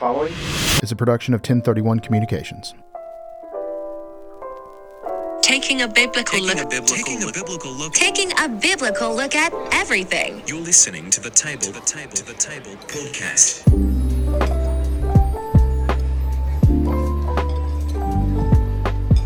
[0.00, 0.32] following
[0.82, 2.72] is a production of 1031 Communications.
[5.42, 6.64] Taking a biblical Taking look.
[6.64, 7.92] a biblical Taking a biblical look.
[7.92, 10.42] taking a biblical look at everything.
[10.46, 13.66] You're listening to the table, to the table, to the table podcast.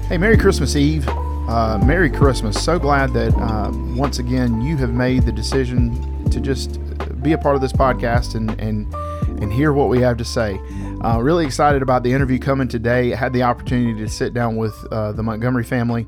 [0.08, 1.06] Hey, Merry Christmas Eve.
[1.08, 2.60] Uh, Merry Christmas.
[2.62, 6.80] So glad that uh, once again you have made the decision to just
[7.22, 8.92] be a part of this podcast and and
[9.40, 10.60] and hear what we have to say.
[11.04, 13.12] Uh, really excited about the interview coming today.
[13.12, 16.06] I had the opportunity to sit down with uh, the Montgomery family,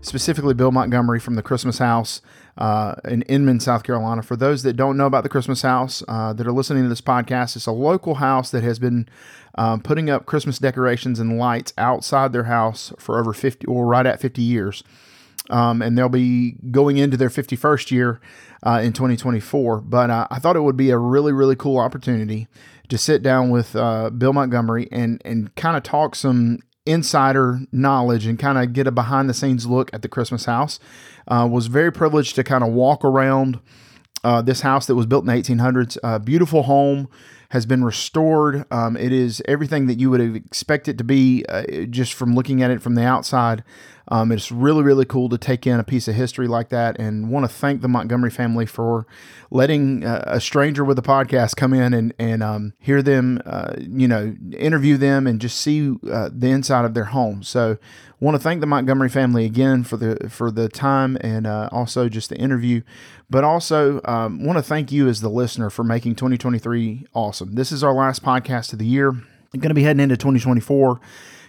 [0.00, 2.22] specifically Bill Montgomery from the Christmas House
[2.56, 4.22] uh, in Inman, South Carolina.
[4.22, 7.00] For those that don't know about the Christmas House uh, that are listening to this
[7.00, 9.08] podcast, it's a local house that has been
[9.56, 14.06] um, putting up Christmas decorations and lights outside their house for over 50 or right
[14.06, 14.82] at 50 years.
[15.50, 18.20] Um, and they'll be going into their 51st year
[18.62, 19.80] uh, in 2024.
[19.80, 22.48] But uh, I thought it would be a really, really cool opportunity
[22.88, 28.24] to sit down with uh, Bill Montgomery and and kind of talk some insider knowledge
[28.26, 30.80] and kind of get a behind the scenes look at the Christmas house.
[31.26, 33.60] Uh, was very privileged to kind of walk around
[34.24, 35.98] uh, this house that was built in the 1800s.
[36.02, 37.08] A beautiful home
[37.50, 38.64] has been restored.
[38.70, 42.62] Um, it is everything that you would have expected to be uh, just from looking
[42.62, 43.64] at it from the outside.
[44.10, 47.30] Um, it's really, really cool to take in a piece of history like that and
[47.30, 49.06] want to thank the Montgomery family for
[49.50, 53.74] letting uh, a stranger with a podcast come in and, and um, hear them, uh,
[53.78, 57.42] you know, interview them and just see uh, the inside of their home.
[57.42, 57.76] So
[58.20, 62.08] want to thank the Montgomery family again for the for the time and uh, also
[62.08, 62.82] just the interview,
[63.28, 67.54] but also um, want to thank you as the listener for making 2023 awesome.
[67.54, 69.10] This is our last podcast of the year.
[69.10, 71.00] I'm going to be heading into 2024.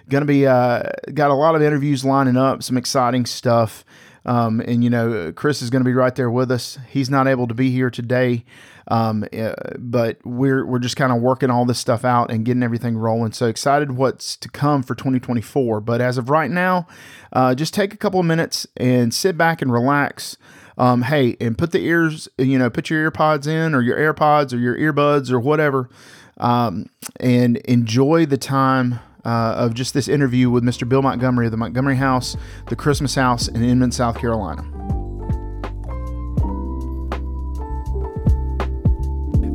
[0.09, 3.85] Going to be uh, got a lot of interviews lining up, some exciting stuff.
[4.25, 6.77] Um, and you know, Chris is going to be right there with us.
[6.89, 8.45] He's not able to be here today,
[8.87, 12.63] um, uh, but we're we're just kind of working all this stuff out and getting
[12.63, 13.31] everything rolling.
[13.31, 15.81] So excited what's to come for 2024.
[15.81, 16.87] But as of right now,
[17.31, 20.37] uh, just take a couple of minutes and sit back and relax.
[20.77, 23.97] Um, hey, and put the ears, you know, put your ear pods in or your
[23.97, 25.89] AirPods or your earbuds or whatever,
[26.37, 26.85] um,
[27.19, 30.87] and enjoy the time uh, of just this interview with Mr.
[30.87, 32.35] Bill Montgomery of the Montgomery House,
[32.67, 34.63] the Christmas House in Inman, South Carolina.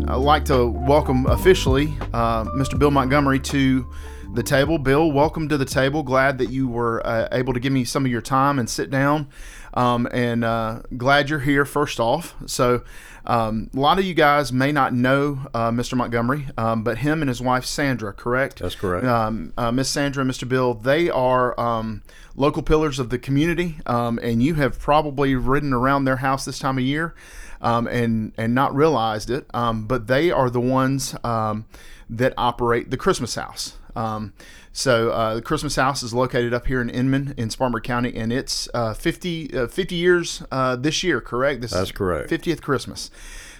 [0.07, 2.79] I'd like to welcome officially uh, Mr.
[2.79, 3.87] Bill Montgomery to
[4.35, 4.79] the table.
[4.79, 6.03] Bill, welcome to the table.
[6.03, 8.91] Glad that you were uh, able to give me some of your time and sit
[8.91, 9.29] down.
[9.73, 12.35] Um, and uh, glad you're here, first off.
[12.47, 12.83] So,
[13.27, 15.97] um, a lot of you guys may not know uh, Mr.
[15.97, 18.59] Montgomery, um, but him and his wife Sandra, correct?
[18.59, 19.07] That's correct.
[19.07, 20.49] Um, uh, Miss Sandra and Mr.
[20.49, 22.03] Bill, they are um,
[22.37, 26.59] local pillars of the community, um, and you have probably ridden around their house this
[26.59, 27.15] time of year
[27.61, 29.47] um, and and not realized it.
[29.55, 31.65] Um, but they are the ones um,
[32.09, 33.77] that operate the Christmas house.
[33.97, 34.35] Um,
[34.77, 38.33] so uh, the Christmas house is located up here in Inman in Spartanburg County, and
[38.33, 41.61] it's uh, 50, uh, 50 years uh, this year, correct?
[41.61, 42.29] This That's is correct.
[42.29, 43.09] 50th Christmas.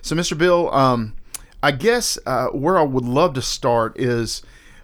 [0.03, 0.37] So, Mr.
[0.37, 1.15] Bill, um,
[1.63, 4.43] I guess uh, where I would love to start is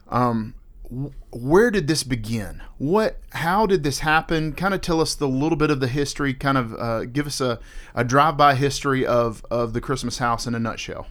[0.09, 0.55] um,
[0.89, 2.62] w- where did this begin?
[2.79, 3.19] What?
[3.31, 4.53] How did this happen?
[4.53, 6.33] Kind of tell us the little bit of the history.
[6.33, 7.59] Kind of uh, give us a,
[7.93, 11.09] a drive-by history of of the Christmas house in a nutshell.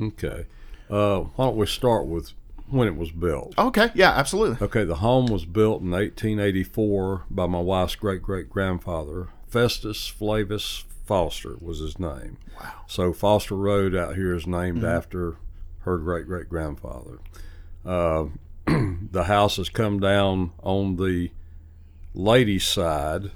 [0.00, 0.46] Okay.
[0.88, 2.32] Uh, why don't we start with
[2.72, 3.54] when it was built?
[3.56, 3.90] Okay.
[3.94, 4.10] Yeah.
[4.10, 4.64] Absolutely.
[4.64, 10.84] Okay, the home was built in 1884 by my wife's great great grandfather, Festus Flavius
[11.04, 12.38] Foster was his name.
[12.60, 12.72] Wow.
[12.86, 15.36] So Foster Road out here is named after
[15.80, 17.18] her great great grandfather.
[17.84, 18.26] Uh,
[18.66, 21.30] the house has come down on the
[22.14, 23.30] lady's side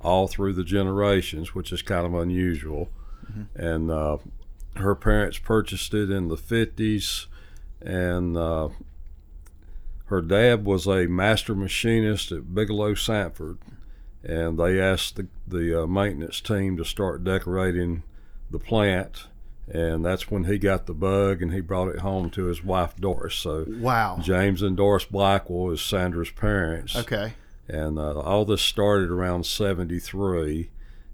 [0.00, 2.90] all through the generations, which is kind of unusual.
[3.54, 4.18] And uh,
[4.76, 7.26] her parents purchased it in the 50s,
[7.84, 8.68] and uh,
[10.06, 13.58] her dad was a master machinist at Bigelow Sanford,
[14.22, 18.02] and they asked the, the uh, maintenance team to start decorating
[18.50, 19.26] the plant,
[19.70, 22.94] and that's when he got the bug and he brought it home to his wife
[22.96, 23.34] Doris.
[23.34, 24.18] So Wow.
[24.20, 27.32] James and Doris Blackwell is Sandra's parents Okay.
[27.66, 30.68] and uh, all this started around 73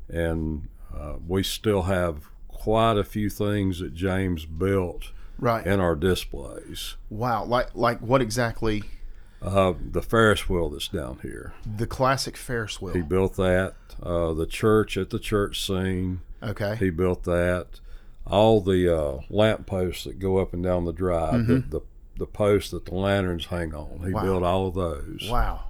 [0.09, 5.67] and uh, we still have quite a few things that james built Right.
[5.67, 7.45] in our displays wow.
[7.45, 8.85] Like like what exactly?
[9.43, 12.93] uh, the ferris wheel that's down here The classic Ferris wheel.
[12.95, 16.77] he built that uh, the church at the church scene Okay.
[16.77, 17.81] he built that
[18.27, 21.81] all the uh, lamp posts that go up and down the drive the, the,
[22.19, 24.23] the posts that the lanterns hang on he Wow.
[24.23, 25.65] built all of those Wow.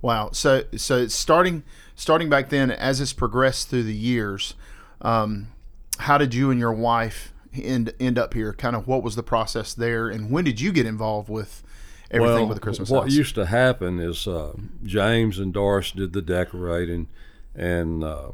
[0.00, 0.30] Wow.
[0.32, 1.62] So so starting
[1.94, 4.54] starting back then as it's progressed through the years,
[5.00, 5.48] um,
[5.98, 8.52] how did you and your wife end end up here?
[8.52, 11.62] Kind of what was the process there, and when did you get involved with
[12.10, 13.12] everything well, with the Christmas what house?
[13.12, 14.54] used to happen is uh,
[14.84, 17.08] James and Doris did the decorating,
[17.54, 18.32] and uh,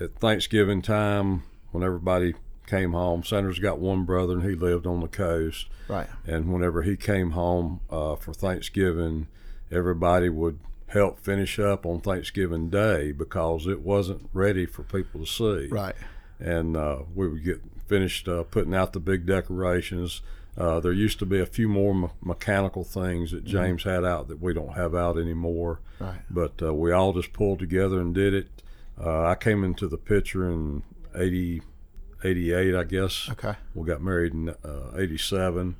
[0.00, 2.34] at Thanksgiving time, when everybody
[2.66, 6.08] came home, Sandra's got one brother and he lived on the coast, right.
[6.26, 9.28] and whenever he came home uh, for Thanksgiving,
[9.70, 10.58] everybody would
[10.92, 15.68] help finish up on Thanksgiving Day because it wasn't ready for people to see.
[15.68, 15.94] Right.
[16.38, 17.62] And uh, we would get
[17.92, 20.22] finished uh, putting out the big decorations.
[20.56, 24.28] Uh, there used to be a few more me- mechanical things that James had out
[24.28, 25.80] that we don't have out anymore.
[25.96, 26.04] Mm-hmm.
[26.04, 26.20] Right.
[26.30, 28.48] But uh, we all just pulled together and did it.
[28.98, 30.82] Uh, I came into the picture in
[31.14, 31.60] 80,
[32.24, 33.28] 88, I guess.
[33.32, 33.54] Okay.
[33.74, 35.76] We got married in uh, 87.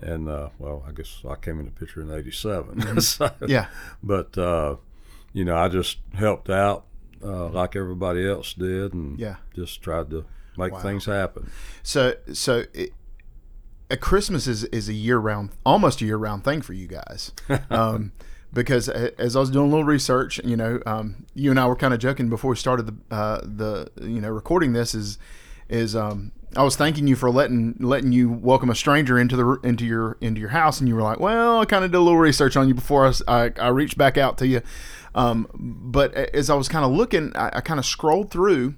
[0.00, 3.00] And, uh, well, I guess I came into the picture in 87.
[3.02, 3.46] so, Mm-hmm.
[3.50, 3.66] Yeah.
[4.02, 4.76] But, uh,
[5.34, 6.86] you know, I just helped out
[7.22, 9.36] uh, like everybody else did and Yeah.
[9.54, 10.24] just tried to
[10.56, 10.78] make Wow.
[10.80, 11.50] things happen.
[11.82, 12.92] So so it,
[13.90, 17.32] a Christmas is is a year round, almost a year round thing for you guys.
[17.70, 18.12] Um,
[18.54, 21.74] because as I was doing a little research, you know, um, you and I were
[21.74, 25.18] kind of joking before we started the uh, the you know recording this is
[25.70, 29.58] is um, I was thanking you for letting letting you welcome a stranger into the
[29.66, 32.00] into your into your house, and you were like, "Well, I kind of did a
[32.00, 34.60] little research on you before I I reached back out to you."
[35.14, 38.74] Um, but as I was kind of looking, I, I kind of scrolled through,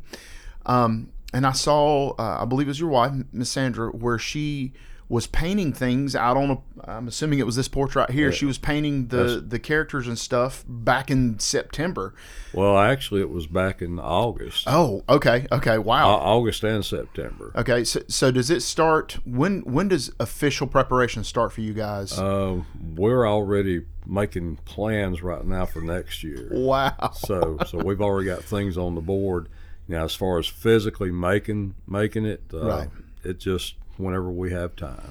[0.67, 4.72] um, and I saw, uh, I believe it was your wife, Miss Sandra, where she
[5.06, 6.58] was painting things out on a.
[6.90, 8.32] I'm assuming it was this porch right here.
[8.32, 12.14] She was painting the the characters and stuff back in September.
[12.54, 16.08] Well, actually, it was back in August, Oh, okay, okay, wow.
[16.08, 17.52] Au- August and September.
[17.54, 22.19] Okay, so, so does it start when when does official preparation start for you guys?
[22.19, 22.62] Uh,
[22.94, 26.48] we're already making plans right now for next year.
[26.50, 27.10] wow.
[27.14, 29.48] So, so we've already got things on the board.
[29.88, 32.88] Now, as far as physically making making it, uh, Right.
[33.22, 35.10] it just whenever we have time.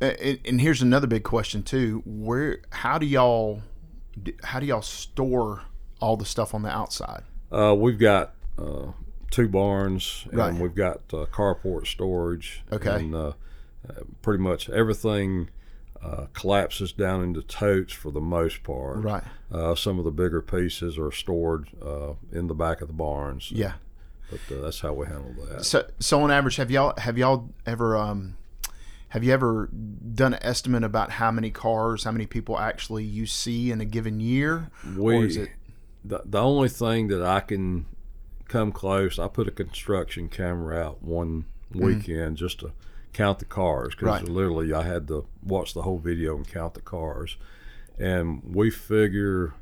[0.00, 3.62] And, and here's another big question too: Where, how do y'all,
[4.44, 5.62] how do y'all store
[6.00, 7.22] all the stuff on the outside?
[7.50, 8.92] Uh, we've got uh,
[9.30, 10.54] two barns, and Right.
[10.54, 12.62] we've got uh, carport storage.
[12.72, 12.96] Okay.
[12.96, 13.32] And uh,
[13.88, 13.92] uh,
[14.22, 15.50] pretty much everything
[16.02, 18.98] uh, collapses down into totes for the most part.
[18.98, 19.22] Right.
[19.52, 23.52] Uh, some of the bigger pieces are stored uh, in the back of the barns.
[23.52, 23.74] Yeah.
[24.48, 25.64] But uh, that's how we handle that.
[25.64, 28.36] So, so on average, have y'all have y'all ever um,
[29.08, 33.26] have you ever done an estimate about how many cars, how many people actually you
[33.26, 34.70] see in a given year?
[34.96, 35.50] We, it
[36.04, 37.86] the, the only thing that I can
[38.48, 42.72] come close, I put a construction camera out one weekend just to
[43.12, 44.26] count the cars because Mm-hmm.
[44.26, 44.34] Right.
[44.34, 47.36] literally I had to watch the whole video and count the cars,
[47.98, 49.54] and we figure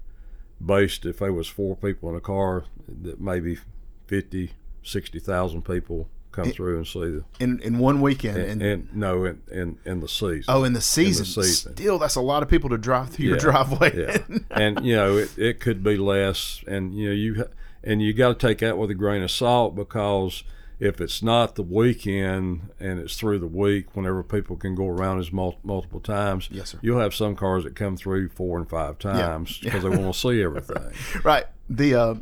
[0.65, 3.59] based if there was four people in a car that maybe
[4.07, 4.53] 50,
[4.83, 8.37] 60,000 people come through and see the in in one weekend?
[8.37, 10.45] and, And, and no in, in in the season.
[10.49, 11.75] oh, in the season, season.
[11.75, 13.93] still that's a lot of people to drive through your driveway.
[13.97, 17.45] yeah, and you know it, it could be less, and you know you
[17.83, 20.45] and you got to take that with a grain of salt because
[20.81, 25.19] if it's not the weekend and it's through the week, whenever people can go around
[25.21, 26.79] as mul- multiple times, Yes, sir.
[26.83, 30.19] you'll have some cars that come through four and five times because they want to
[30.19, 30.93] see everything.
[31.25, 31.45] right.
[31.69, 32.15] The uh,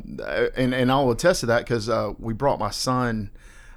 [0.55, 3.31] and and I'll attest to that because uh, we brought my son,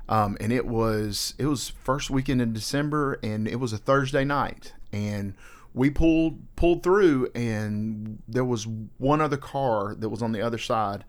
[0.08, 4.24] um, and it was it was first weekend in December, and it was a Thursday
[4.24, 5.32] night, and
[5.72, 8.66] we pulled pulled through, and there was
[8.98, 11.04] one other car that was on the other side,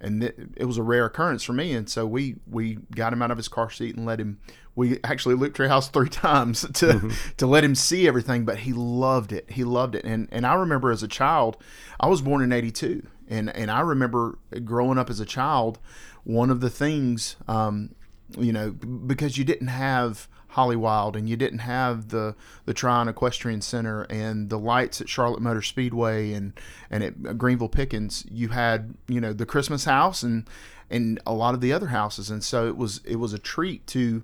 [0.00, 3.22] and it, it was a rare occurrence for me, and so we we got him
[3.22, 4.38] out of his car seat and let him.
[4.74, 8.58] We actually looked through your house three times to to let him see everything, but
[8.58, 9.50] he loved it.
[9.50, 11.56] He loved it, and and I remember as a child,
[11.98, 15.78] I was born in '82, and and I remember growing up as a child,
[16.24, 17.94] one of the things, um,
[18.38, 22.34] you know, because you didn't have Hollywild and you didn't have the
[22.64, 26.52] the Tryon Equestrian Center and the lights at Charlotte Motor Speedway and
[26.90, 30.48] and at Greenville Pickens, you had you know the Christmas house and
[30.90, 33.86] and a lot of the other houses, and so it was it was a treat
[33.88, 34.22] to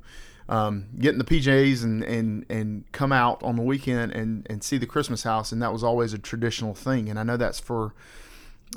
[0.48, 4.62] um, get in the PJs and, and and come out on the weekend and and
[4.62, 7.60] see the Christmas house, and that was always a traditional thing, and I know that's
[7.60, 7.94] for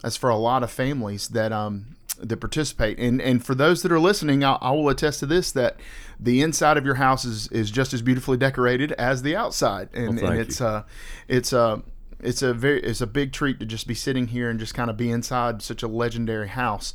[0.01, 3.91] that's for a lot of families that um that participate and and for those that
[3.91, 5.79] are listening I, I will attest to this that
[6.19, 10.19] the inside of your house is is just as beautifully decorated as the outside and,
[10.22, 10.84] Well, and it's uh
[11.27, 11.84] it's a
[12.19, 14.89] it's a very it's a big treat to just be sitting here and just kind
[14.89, 16.93] of be inside such a legendary house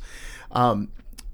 [0.51, 0.89] um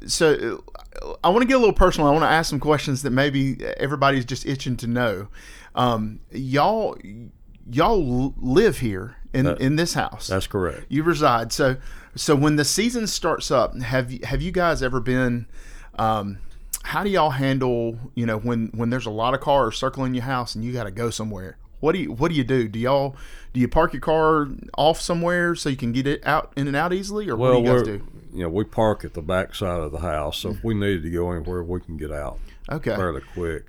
[0.05, 0.61] so
[1.01, 2.07] uh, I want to get a little personal.
[2.07, 5.27] I want to ask some questions that maybe everybody's just itching to know.
[5.73, 6.97] Um, y'all,
[7.71, 10.27] y'all live here in That- in this house.
[10.27, 10.85] That's correct.
[10.89, 11.51] You reside.
[11.51, 11.77] So
[12.15, 15.45] so when the season starts up, have you have you guys ever been
[15.99, 16.37] um
[16.83, 20.23] how do y'all handle you know when when there's a lot of cars circling your
[20.23, 21.57] house and you got to go somewhere?
[21.79, 22.67] What do you what do you do?
[22.67, 23.15] Do y'all
[23.53, 24.47] do you park your car
[24.77, 27.59] off somewhere so you can get it out in and out easily, or what do
[27.59, 28.07] you guys do?
[28.33, 31.01] you know, we park at the back side of the house, so if we needed
[31.01, 32.37] to go anywhere, we can get out
[32.69, 33.65] Okay, fairly quick.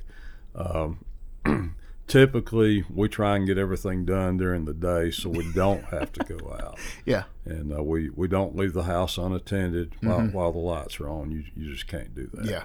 [0.55, 0.99] Um,
[2.09, 6.25] typically, we try and get everything done during the day, so we don't have to
[6.25, 10.59] go out, yeah, and uh, we we don't leave the house unattended while, while the
[10.59, 11.31] lights are on.
[11.31, 12.41] You you just can't do that.
[12.41, 12.51] Mm-hmm.
[12.51, 12.63] yeah.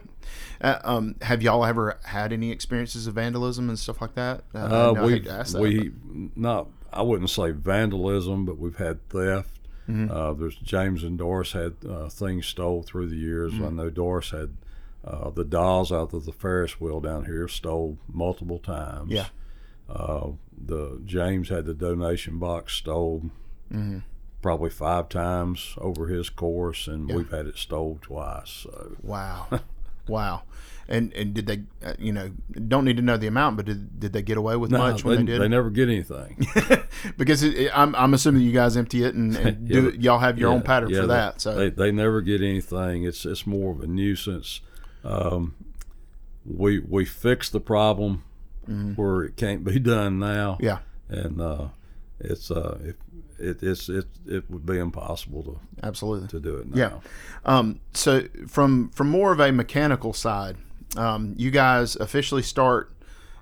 [0.62, 4.44] Uh, um, have y'all ever had any experiences of vandalism and stuff like that?
[4.56, 5.92] Uh, I Uh, I we hate to ask that, we
[6.36, 9.60] not I wouldn't say vandalism, but we've had theft.
[9.90, 10.12] Mm-hmm.
[10.12, 13.54] Uh, there's James and Doris had uh, things stole through the years.
[13.54, 13.66] Mm-hmm.
[13.66, 14.56] I know Doris had
[15.06, 19.12] uh, the dolls out of the Ferris wheel down here stole multiple times.
[19.12, 19.28] Yeah.
[19.90, 20.32] Uh,
[20.66, 23.30] the James had the donation box stole
[23.72, 24.00] Mm-hmm.
[24.42, 28.50] probably five times over his course, and we've had it stole twice.
[28.64, 29.48] So Wow,
[30.08, 30.44] wow.
[30.88, 32.30] And and did they, uh, you know,
[32.68, 35.04] don't need to know the amount, but did, did they get away with no, much
[35.06, 35.42] when they, they did?
[35.42, 36.46] they never get anything.
[37.18, 40.02] because it, it- I'm I'm assuming you guys empty it and, and Yeah, do it,
[40.02, 41.42] y'all have your own pattern yeah, for they- that.
[41.42, 43.04] So they, they never get anything.
[43.06, 44.62] It's it's more of a nuisance.
[45.04, 45.56] Um,
[46.46, 48.24] we we fix the problem
[48.96, 50.54] where it can't be done now.
[50.54, 50.66] Mm-hmm.
[50.66, 50.80] yeah,
[51.10, 51.68] and uh,
[52.20, 52.96] it's uh, it,
[53.40, 56.28] it it's it it would be impossible to absolutely.
[56.30, 56.78] to do it now.
[56.78, 57.00] Yeah.
[57.46, 60.58] Um, so from from more of a mechanical side,
[60.96, 62.90] um, you guys officially start.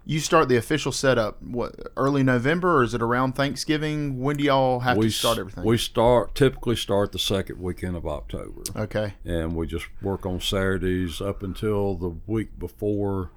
[0.03, 4.19] You start the official setup what early November or is it around Thanksgiving?
[4.19, 5.63] When do y'all have We to start everything?
[5.63, 8.63] we start typically start the second weekend of October.
[8.75, 9.13] okay.
[9.23, 13.29] and we just work on Saturdays up until the week before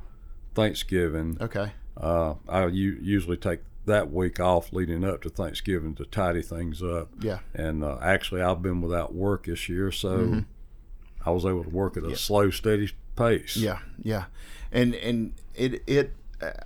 [0.54, 1.36] Thanksgiving.
[1.40, 1.72] Okay.
[1.96, 6.82] Uh, I u- usually take that week off leading up to Thanksgiving to tidy things
[6.82, 7.10] up.
[7.20, 7.40] Yeah.
[7.54, 10.38] And uh, actually, I've been without work this year, so Mm-hmm.
[11.26, 13.56] I was able to work at a slow, steady pace.
[13.56, 14.24] Yeah, yeah,
[14.70, 16.12] and and it it.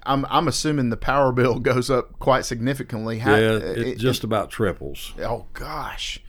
[0.04, 3.18] I'm I'm assuming the power bill goes up quite significantly.
[3.20, 5.12] How- Yeah, uh, it, it- just about triples.
[5.22, 6.20] oh gosh,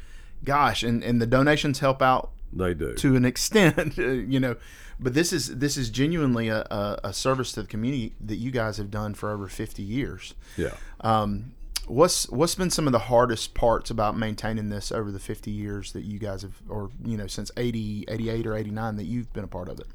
[0.43, 2.93] gosh, and and the donations help out They do.
[2.95, 4.55] to an extent, you know.
[4.99, 8.51] But this is this is genuinely a, a, a service to the community that you
[8.51, 10.33] guys have done for over 50 years.
[10.57, 10.73] yeah.
[10.99, 11.53] Um,
[11.87, 15.93] what's what's been some of the hardest parts about maintaining this over the 50 years
[15.93, 19.45] that you guys have, or you know, since 80, 88 or 89 that you've been
[19.45, 19.87] a part of it?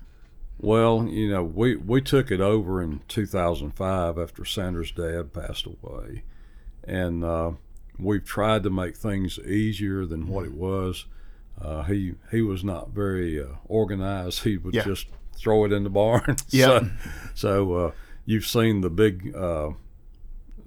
[0.61, 6.23] Well, you know, we, we took it over in 2005 after Sandra's dad passed away.
[6.85, 7.53] And uh,
[7.99, 11.07] we've tried to make things easier than what it was.
[11.61, 14.43] Uh, he he was not very uh, organized.
[14.45, 14.85] He would Yeah.
[14.85, 15.07] just
[15.37, 16.37] throw it in the barn.
[16.51, 16.81] Yeah.
[16.81, 16.91] so
[17.35, 17.91] so uh,
[18.27, 19.71] you've seen the big uh,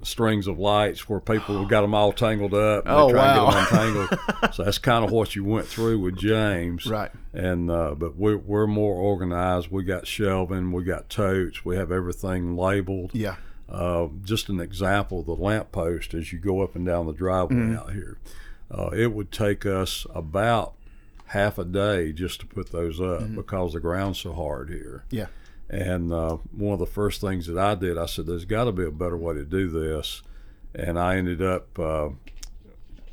[0.04, 2.86] strings of lights where people have got them all tangled up.
[2.86, 3.48] And Oh, wow.
[3.48, 4.54] and get them untangled.
[4.56, 7.12] so that's kind of what you went through with James Right.
[7.34, 9.70] and uh, but we're, we're more organized.
[9.72, 13.12] We got shelving, we got totes, we have everything labeled.
[13.14, 13.36] Yeah.
[13.70, 17.56] Uh, just an example: the lamp post as you go up and down the driveway
[17.58, 17.76] Mm-hmm.
[17.78, 18.18] out here,
[18.72, 20.74] uh, it would take us about
[21.32, 23.36] half a day just to put those up Mm-hmm.
[23.36, 25.04] because the ground's so hard here.
[25.10, 25.26] Yeah.
[25.70, 28.72] And uh, one of the first things that I did, I said, "There's got to
[28.72, 30.22] be a better way to do this,"
[30.74, 32.10] and I ended up uh,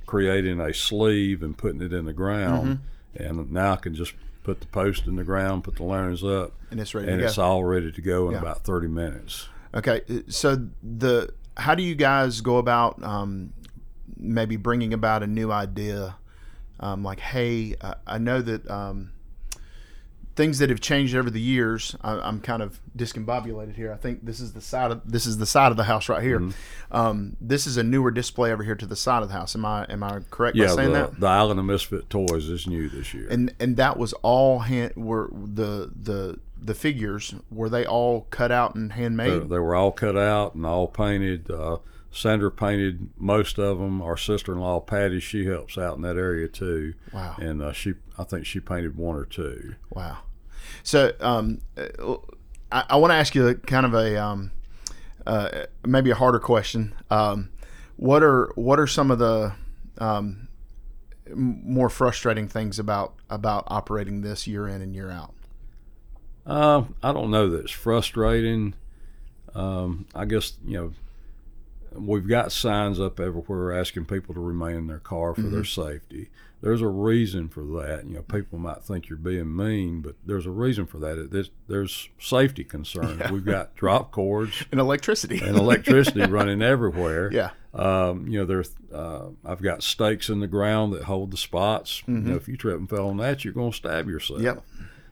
[0.06, 2.78] creating a sleeve and putting it in the ground,
[3.16, 3.22] Mm-hmm.
[3.40, 6.52] and now I can just put the post in the ground, put the lanterns up,
[6.70, 7.42] And it's ready and to it's go.
[7.44, 8.40] all ready to go in Yeah.
[8.40, 9.48] about 30 minutes.
[9.74, 13.52] Okay, so the how do you guys go about um,
[14.16, 16.16] maybe bringing about a new idea?
[16.80, 19.12] Um, like, hey, I, I know that um,
[20.36, 21.94] things that have changed over the years.
[22.02, 23.92] I, I'm kind of discombobulated here.
[23.92, 26.22] I think this is the side of this is the side of the house right
[26.22, 26.40] here.
[26.40, 26.96] Mm-hmm.
[26.96, 29.54] Um, this is a newer display over here to the side of the house.
[29.54, 31.20] Am I am I correct Yeah, by saying the, that?
[31.20, 33.28] the Island of Misfit Toys is new this year.
[33.30, 38.50] And and that was all hand were the the the figures were they all cut
[38.50, 39.48] out and they, handmade?
[39.50, 41.50] they were all cut out and all painted.
[41.50, 41.78] Uh,
[42.14, 44.00] Sandra painted most of them.
[44.00, 46.94] Our sister-in-law Patty, she helps out in that area too.
[47.12, 47.34] Wow.
[47.38, 49.74] And uh, she, I think she painted one or two.
[49.90, 50.18] Wow.
[50.84, 51.60] So um,
[52.70, 54.52] I, I want to ask you a, kind of a um,
[55.26, 56.94] uh, maybe a harder question.
[57.10, 57.50] Um,
[57.96, 59.52] what are what are some of the
[59.98, 60.48] um,
[61.34, 65.34] more frustrating things about about operating this year in and year out?
[66.46, 68.74] Uh, I don't know that it's frustrating.
[69.54, 70.92] Um, I guess you know
[71.96, 75.82] we've got signs up everywhere asking people to remain in their car for their Mm-hmm.
[75.82, 76.30] safety.
[76.60, 78.06] There's a reason for that.
[78.06, 81.28] You know, people might think you're being mean, but there's a reason for that.
[81.30, 83.30] There's, there's safety concerns.
[83.30, 85.40] We've got drop cords And electricity.
[85.44, 87.30] and electricity running everywhere.
[87.32, 87.50] yeah.
[87.74, 92.02] Um, you know, there's uh, I've got stakes in the ground that hold the spots.
[92.06, 94.38] You know, if you trip and fell on that, you're going to stab yourself.
[94.40, 94.46] Mm-hmm.
[94.46, 94.64] Yep.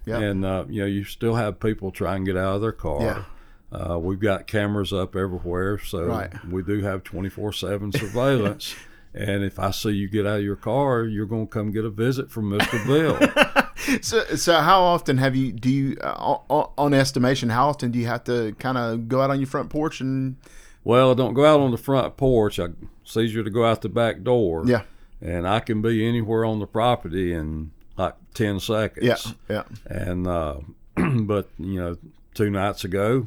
[0.06, 0.18] yeah.
[0.20, 3.02] And uh, you know, you still have people try and get out of their car.
[3.02, 3.24] Yeah.
[3.72, 6.30] Uh, we've got cameras up everywhere, so Right.
[6.50, 8.74] we do have twenty four seven surveillance.
[9.14, 11.84] and if I see you get out of your car, you're going to come get
[11.84, 13.18] a visit from Mister Bill.
[14.00, 17.48] So, so how often have you do you uh, on, on estimation?
[17.48, 20.36] How often do you have to kind of go out on your front porch and
[20.84, 22.60] well, I don't go out on the front porch.
[22.60, 22.68] I,
[23.02, 24.62] it's easier to go out the back door.
[24.66, 24.82] yeah,
[25.20, 29.04] And I can be anywhere on the property in like ten seconds.
[29.04, 29.16] yeah,
[29.48, 30.58] yeah, And uh,
[31.22, 31.96] but you know,
[32.34, 33.26] two nights ago,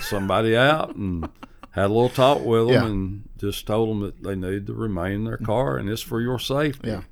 [0.00, 1.28] somebody out and
[1.70, 2.86] had a little talk with them Yeah.
[2.86, 6.20] and just told them that they need to remain in their car and it's for
[6.20, 6.88] your safety.
[6.88, 7.02] Yeah.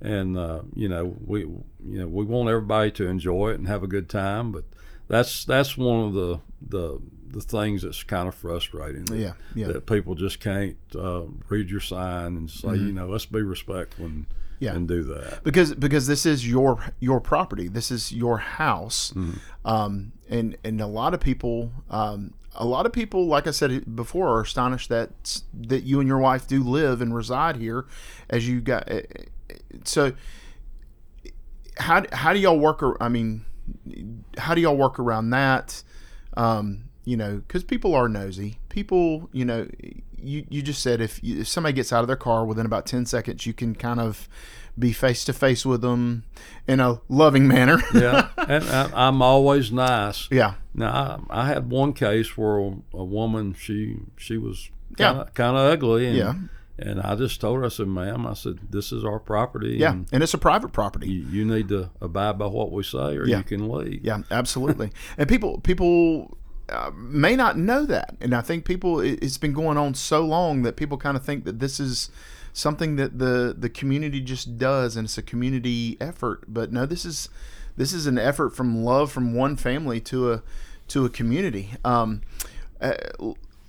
[0.00, 1.60] And uh, you know, we you
[2.00, 4.64] know we want everybody to enjoy it and have a good time, but
[5.08, 9.04] that's that's one of the the the things that's kind of frustrating.
[9.06, 9.68] That, Yeah, yeah.
[9.68, 14.06] That people just can't uh, read your sign and say, you know, let's be respectful
[14.06, 14.64] and Mm-hmm.
[14.66, 14.74] Yeah.
[14.76, 15.42] and do that.
[15.42, 17.66] because because this is your your property.
[17.68, 19.32] This is your house, Mm-hmm.
[19.64, 21.70] um, and and a lot of people.
[21.90, 26.08] Um, a lot of people, like I said before, are astonished that that you and
[26.08, 27.86] your wife do live and reside here,
[28.28, 28.84] as you got.
[28.90, 29.02] eh,
[29.84, 30.12] So,
[31.78, 32.82] how how do y'all work?
[33.00, 33.44] I mean,
[34.38, 35.82] how do y'all work around that?
[36.36, 38.58] Um, you know, because people are nosy.
[38.68, 39.66] People, you know,
[40.18, 42.86] you you just said if, you, if somebody gets out of their car within about
[42.86, 44.28] ten seconds, you can kind of
[44.78, 46.24] be face to face with them
[46.66, 47.82] in a loving manner.
[47.94, 50.28] yeah, and I, I'm always nice.
[50.30, 52.56] yeah, Now I, I had one case where
[52.94, 55.06] a woman she she was Yeah.
[55.12, 56.34] kind of kind of ugly, and Yeah.
[56.78, 59.92] and I just told her I said, "Ma'am, I said this is our property, yeah,
[59.92, 61.08] and and it's a private property.
[61.10, 63.38] you, you need to abide by what we say, or Yeah.
[63.38, 64.90] you can leave." Yeah, absolutely.
[65.18, 66.38] and people people
[66.70, 70.24] uh, may not know that, and I think people it- it's been going on so
[70.24, 72.10] long that people kind of think that this is
[72.52, 76.44] something that the the community just does, and it's a community effort.
[76.48, 77.28] But no, this is
[77.76, 80.42] this is an effort from love from one family to a
[80.88, 81.70] to a community.
[81.84, 82.22] Um,
[82.80, 82.94] uh,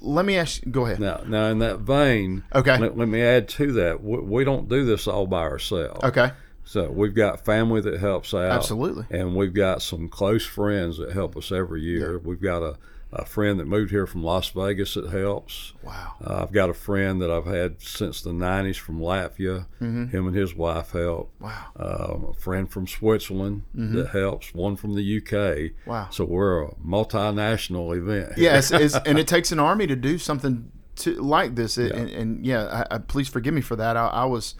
[0.01, 0.61] let me ask.
[0.69, 0.99] Go ahead.
[0.99, 2.77] Now, now in that vein, Okay.
[2.77, 4.03] let, let me add to that.
[4.03, 6.03] We, we don't do this all by ourselves.
[6.03, 6.31] Okay.
[6.65, 8.51] So we've got family that helps out.
[8.51, 9.05] Absolutely.
[9.09, 12.17] And we've got some close friends that help us every year.
[12.19, 12.77] We've got a,
[13.15, 15.73] a friend that moved here from Las Vegas that helps.
[15.83, 16.13] Wow.
[16.25, 19.65] Uh, I've got a friend that I've had since the 90s from Latvia.
[19.79, 21.31] Him and his wife help.
[21.35, 21.43] Mm-hmm.
[21.45, 21.65] Wow.
[21.79, 24.53] Uh, a friend from Switzerland that helps.
[24.53, 25.31] One from the UK.
[25.31, 25.89] Mm-hmm.
[25.89, 26.07] Wow.
[26.11, 28.37] So we're a multinational event.
[28.37, 31.77] Yes, it's, and it takes an army to do something to to this.
[31.77, 33.97] It, And, and yeah, I, I, please forgive me for that.
[33.97, 34.55] I, I was,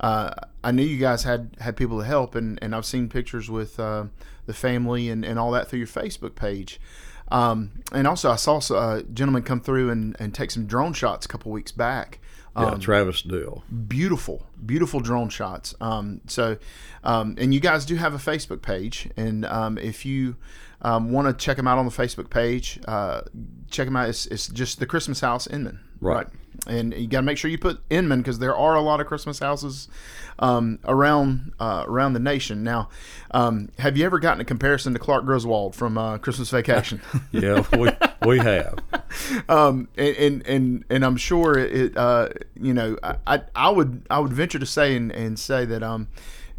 [0.00, 0.30] uh,
[0.62, 3.78] I knew you guys had had people to help, and, and I've seen pictures with
[3.78, 4.06] uh,
[4.46, 6.80] the family and, and all that through your Facebook page.
[7.28, 11.26] Um, and also, I saw a gentleman come through and, and take some drone shots
[11.26, 12.18] a couple weeks back.
[12.56, 13.64] Yeah, Um, Travis Dill.
[13.88, 15.74] beautiful, beautiful drone shots.
[15.80, 16.56] Um, so,
[17.04, 20.36] um, and you guys do have a Facebook page, and um, if you
[20.82, 23.22] um, want to check them out on the Facebook page, uh,
[23.70, 24.08] check them out.
[24.08, 26.26] It's, it's just the Christmas House Inman, Right.
[26.66, 29.06] And you got to make sure you put Inman because there are a lot of
[29.06, 29.88] Christmas houses
[30.38, 32.64] um, around uh, around the nation.
[32.64, 32.88] Now,
[33.30, 37.00] um, have you ever gotten a comparison to Clark Griswold from uh, Christmas Vacation?
[37.32, 37.90] Yeah, we,
[38.26, 38.78] we have.
[39.48, 41.96] um, and, and and and I'm sure it.
[41.96, 45.82] Uh, you know, I, I would I would venture to say and, and say that
[45.82, 46.08] um,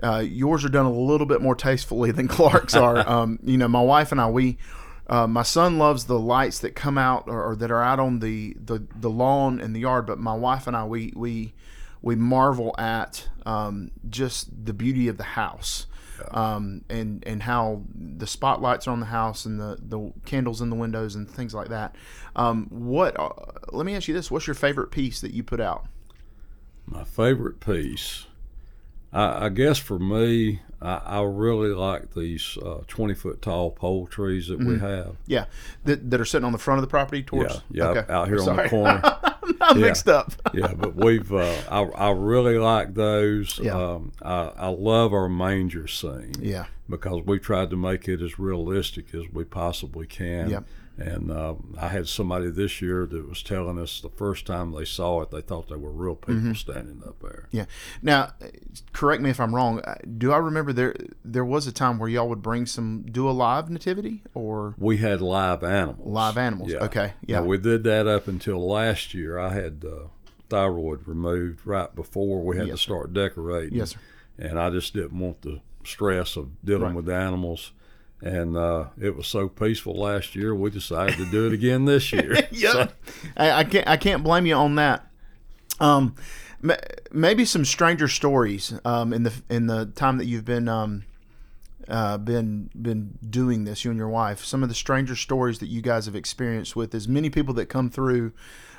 [0.04, 3.08] uh, yours are done a little bit more tastefully than Clark's are.
[3.10, 4.58] um, you know, my wife and I we.
[5.10, 8.20] Uh, my son loves the lights that come out or, or that are out on
[8.20, 11.54] the, the, the lawn and the yard, but my wife and I we we
[12.02, 15.88] we marvel at um, just the beauty of the house
[16.32, 20.70] um, and and how the spotlights are on the house and the, the candles in
[20.70, 21.96] the windows and things like that.
[22.36, 23.20] Um, what?
[23.20, 23.30] Uh,
[23.70, 25.86] let me ask you this: What's your favorite piece that you put out?
[26.86, 28.26] My favorite piece,
[29.12, 34.06] I, I guess for me, I, I really like these uh, 20 foot tall pole
[34.08, 35.16] trees that we have.
[35.26, 35.46] Yeah,
[35.86, 37.56] that, that are sitting on the front of the property towards.
[37.72, 38.14] Yeah, yeah, Okay.
[38.14, 39.02] out here on the corner.
[39.62, 39.86] I'm Yeah.
[39.88, 40.34] mixed up.
[40.54, 43.60] yeah, but we've, uh, I, I really like those.
[43.60, 43.76] Yeah.
[43.76, 46.34] Um, I, I love our manger scene.
[46.40, 46.66] Yeah.
[46.90, 50.50] Because we tried to make it as realistic as we possibly can.
[50.50, 50.64] Yep.
[51.00, 54.84] And um, I had somebody this year that was telling us the first time they
[54.86, 56.54] saw it, they thought they were real people Mm-hmm.
[56.54, 57.48] standing up there.
[57.52, 57.66] Yeah.
[58.02, 58.48] Now, uh,
[58.94, 59.80] correct me if I'm wrong.
[59.82, 63.30] uh, Do I remember there there was a time where y'all would bring some do
[63.30, 66.08] a live nativity or We had live animals.
[66.08, 66.72] live animals?
[66.72, 66.84] Yeah.
[66.86, 67.14] Okay.
[67.26, 67.42] Yeah.
[67.42, 69.38] Now, we did that up until last year.
[69.38, 70.08] I had uh,
[70.50, 73.78] thyroid removed right before we had Yes, to start decorating.
[73.78, 74.00] Yes, sir.
[74.40, 76.96] And I just didn't want the stress of dealing Right.
[76.96, 77.72] with the animals.
[78.22, 82.12] And uh, it was so peaceful last year, we decided to do it again this
[82.14, 82.48] year.
[82.52, 82.88] yeah, So-
[83.36, 83.88] I, I can't.
[83.88, 85.06] I can't blame you on that.
[85.80, 86.16] Um,
[86.62, 86.76] ma-
[87.12, 88.74] maybe some stranger stories.
[88.84, 91.04] Um, in the in the time that you've been um,
[91.88, 95.68] uh, been been doing this, you and your wife, some of the stranger stories that
[95.68, 98.32] you guys have experienced with as many people that come through,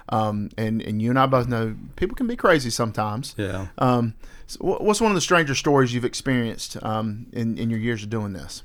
[0.09, 3.37] um, and and you and I both know people can be crazy sometimes.
[3.39, 3.69] Yeah.
[3.79, 4.15] Um,
[4.49, 8.11] so what's one of the stranger stories you've experienced um, in in your years of
[8.11, 8.65] doing this?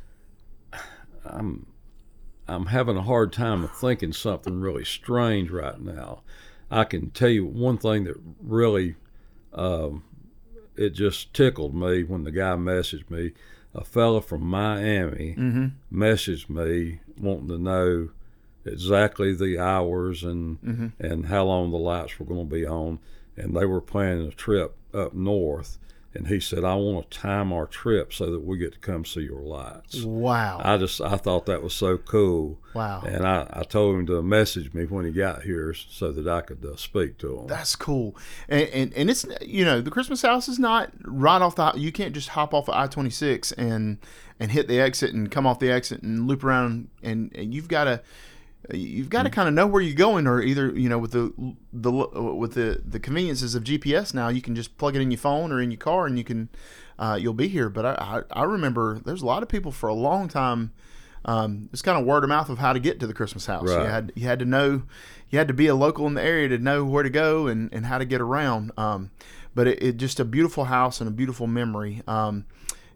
[1.25, 1.65] I'm
[2.47, 6.21] I'm having a hard time of thinking something really strange right now.
[6.69, 8.95] I can tell you one thing that really
[9.53, 10.03] um,
[10.75, 13.31] it just tickled me when the guy messaged me.
[13.75, 15.33] A fella from Miami
[15.91, 18.09] messaged me wanting to know
[18.65, 20.57] exactly the hours and
[20.99, 22.99] and how long the lights were going to be on,
[23.35, 25.77] and they were planning a trip up north.
[26.15, 29.05] And he said, "I want to time our trip so that we get to come
[29.05, 30.61] see your lights." Wow.
[30.63, 32.59] I just I thought that was so cool.
[32.73, 33.01] Wow.
[33.05, 36.41] And I, I told him to message me when he got here so that I
[36.41, 37.47] could uh, speak to him.
[37.47, 38.15] That's cool,
[38.47, 41.73] and, and and it's you know the Christmas house is not right off the.
[41.75, 43.97] You can't just hop off of I twenty six and
[44.39, 47.67] and hit the exit and come off the exit and loop around and, and you've
[47.67, 48.01] got to
[48.71, 51.33] you've got to kind of know where you're going or either you know with the
[51.73, 55.17] the with the the conveniences of GPS now you can just plug it in your
[55.17, 56.49] phone or in your car and you can
[56.99, 57.69] uh, you'll be here.
[57.69, 60.71] But I, I I remember there's a lot of people for a long time.
[61.25, 63.69] Um, it's kind of word of mouth of how to get to the Christmas house.
[63.83, 64.83] You had you had to know,
[65.29, 67.73] you had to be a local in the area to know where to go and,
[67.73, 68.71] and how to get around.
[68.77, 69.11] Um,
[69.55, 72.01] but it, it just a beautiful house and a beautiful memory.
[72.07, 72.45] Um,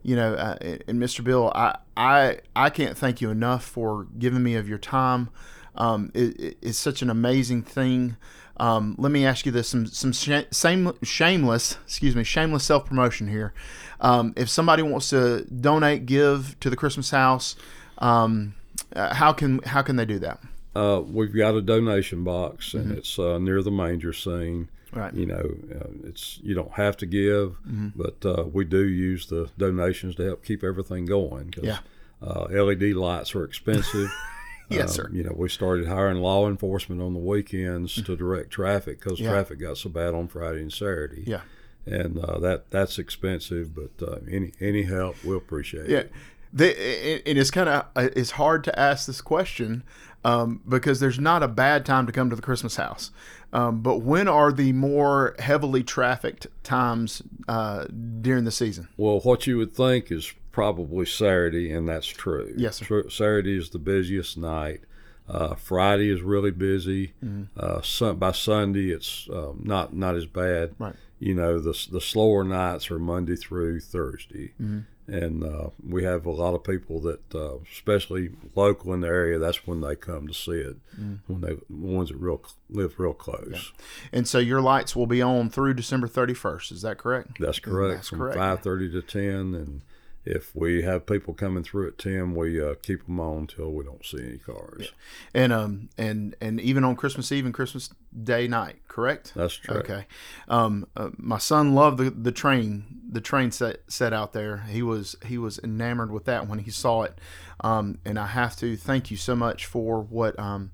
[0.04, 1.24] you know, uh, and Mr.
[1.24, 5.30] Bill, I, I I can't thank you enough for giving me of your time.
[5.78, 8.18] Um, it- it's such an amazing thing.
[8.60, 12.86] Um, let me ask you this: some some sh- same shameless, excuse me, shameless self
[12.86, 13.54] promotion here.
[14.02, 17.56] Um, if somebody wants to donate, give to the Christmas house,
[18.00, 18.56] um,
[18.96, 20.40] uh, how can how can they do that?
[20.76, 24.70] Uh, we've got a donation box, and it's uh, near the manger scene.
[24.92, 25.00] Mm-hmm.
[25.00, 25.12] Right.
[25.12, 25.20] Mm-hmm.
[25.20, 27.58] You know, uh, it's you don't have to give,
[27.96, 31.52] but uh, we do use the donations to help keep everything going.
[31.52, 31.80] 'cause, Yeah.
[32.22, 34.10] Uh, LED lights are expensive.
[34.70, 35.10] Yes, Um, sir.
[35.14, 39.30] You know, we started hiring law enforcement on the weekends to direct traffic because Yeah.
[39.32, 41.24] traffic got so bad on Friday and Saturday.
[41.26, 41.42] Yeah.
[41.86, 45.90] and uh, that that's expensive, but uh, any any help we'll appreciate.
[45.90, 46.12] Yeah, it.
[46.52, 46.68] the,
[47.16, 49.84] it, it is kind of it's hard to ask this question
[50.26, 53.12] um, because there's not a bad time to come to the Christmas house.
[53.54, 57.86] Um, but when are the more heavily trafficked times uh,
[58.20, 58.90] during the season?
[58.98, 62.52] Well, what you would think is probably Saturday, and that's true.
[62.58, 63.08] Yes, sir.
[63.10, 64.82] Saturday is the busiest night.
[65.30, 67.13] Uh, Friday is really busy.
[67.24, 67.43] Mm-hmm.
[67.60, 70.74] Uh, sun- by Sunday, it's um, not not as bad.
[70.80, 70.96] Right.
[71.20, 75.13] You know, the the slower nights are Monday through Thursday, Mm-hmm.
[75.13, 79.38] and uh, we have a lot of people that, uh, especially local in the area,
[79.38, 80.78] that's when they come to see it.
[81.00, 81.34] Mm-hmm.
[81.34, 83.74] When they ones that real live real close.
[84.13, 86.72] And so your lights will be on through December 31st.
[86.72, 87.38] Is that correct?
[87.39, 87.96] That's correct.
[87.96, 88.38] That's from correct.
[88.38, 89.82] five thirty to ten, and
[90.28, 93.84] if we have people coming through at ten, we uh, keep them on until we
[93.84, 94.92] don't see any cars.
[95.34, 97.90] And um and and even on Christmas Eve and Christmas
[98.24, 99.34] Day night, correct?
[99.36, 99.78] That's true.
[99.78, 100.06] Okay.
[100.48, 104.66] Um, uh, my son loved the, the train the train set set out there.
[104.70, 107.20] He was he was enamored with that when he saw it.
[107.62, 110.72] Um, and I have to thank you so much for what um,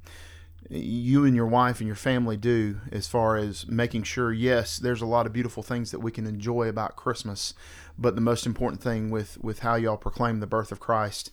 [0.70, 4.32] you and your wife and your family do as far as making sure.
[4.32, 7.54] Yes, there's a lot of beautiful things that we can enjoy about Christmas,
[7.98, 11.32] but the most important thing with with how y'all proclaim the birth of Christ.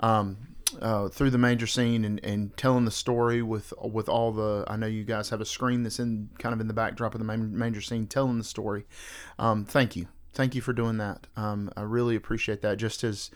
[0.00, 4.64] Um, uh, through the manger scene and, and telling the story with with all the
[4.66, 7.18] I know you guys have a screen that's in kind of in the backdrop of
[7.18, 8.86] the man- manger scene telling the story.
[9.38, 11.26] Um, thank you, thank you for doing that.
[11.36, 12.78] Um, I really appreciate that.
[12.78, 13.30] Just as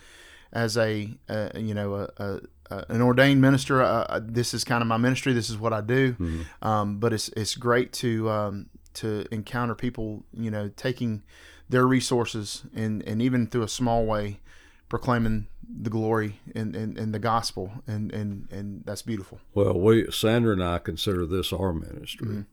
[0.52, 4.64] as a uh, you know a, a, a, an ordained minister, uh, uh, this is
[4.64, 5.33] kind of my ministry.
[5.33, 6.16] This is what I do.
[6.62, 11.22] Um, but it's it's great to um, to encounter people you know taking
[11.68, 14.40] their resources and and even through a small way
[14.88, 19.40] proclaiming the glory and, and, and the gospel and, and, and that's beautiful.
[19.52, 22.44] Well, we Sandra and I consider this our ministry,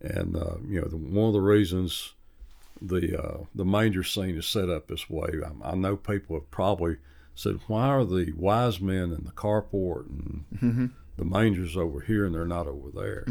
[0.00, 2.12] and uh, you know the, one of the reasons
[2.80, 5.30] the uh, the manger scene is set up this way.
[5.44, 6.98] I, I know people have probably
[7.38, 12.34] said, "Why are the wise men in the carport and the mangers over here and
[12.34, 13.24] they're not over there?"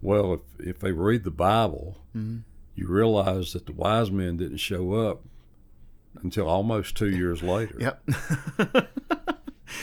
[0.00, 4.92] Well, if if they read the Bible, you realize that the wise men didn't show
[4.92, 5.22] up
[6.22, 7.76] until almost two years later.
[7.78, 8.02] Yep.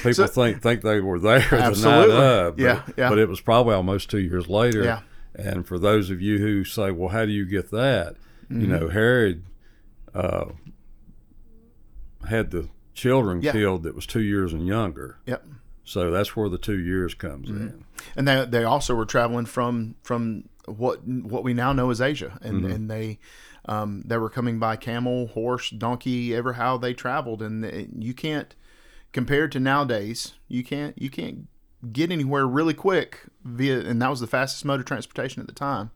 [0.04, 3.10] People think think they were there the night of, but, Yeah, yeah.
[3.10, 4.84] but it was probably almost two years later.
[4.84, 5.02] Yeah.
[5.36, 8.62] And for those of you who say, "Well, how do you get that?" Mm-hmm.
[8.62, 9.44] You know, Herod
[10.14, 10.46] uh,
[12.28, 13.52] had the children Yeah.
[13.52, 15.46] killed that was two years and younger, yep.
[15.84, 17.68] so that's where the two years comes Mm-hmm.
[17.68, 17.86] in.
[18.16, 22.40] And they, they also were traveling from, from what, what we now know as Asia.
[22.42, 23.20] And, and they,
[23.66, 27.42] um, they were coming by camel, horse, donkey, ever how they traveled.
[27.42, 28.56] And it- you can't,
[29.12, 31.48] compared to nowadays, you can't you can't
[31.94, 35.54] get anywhere really quick via, and that was the fastest mode of transportation at the
[35.54, 35.92] time.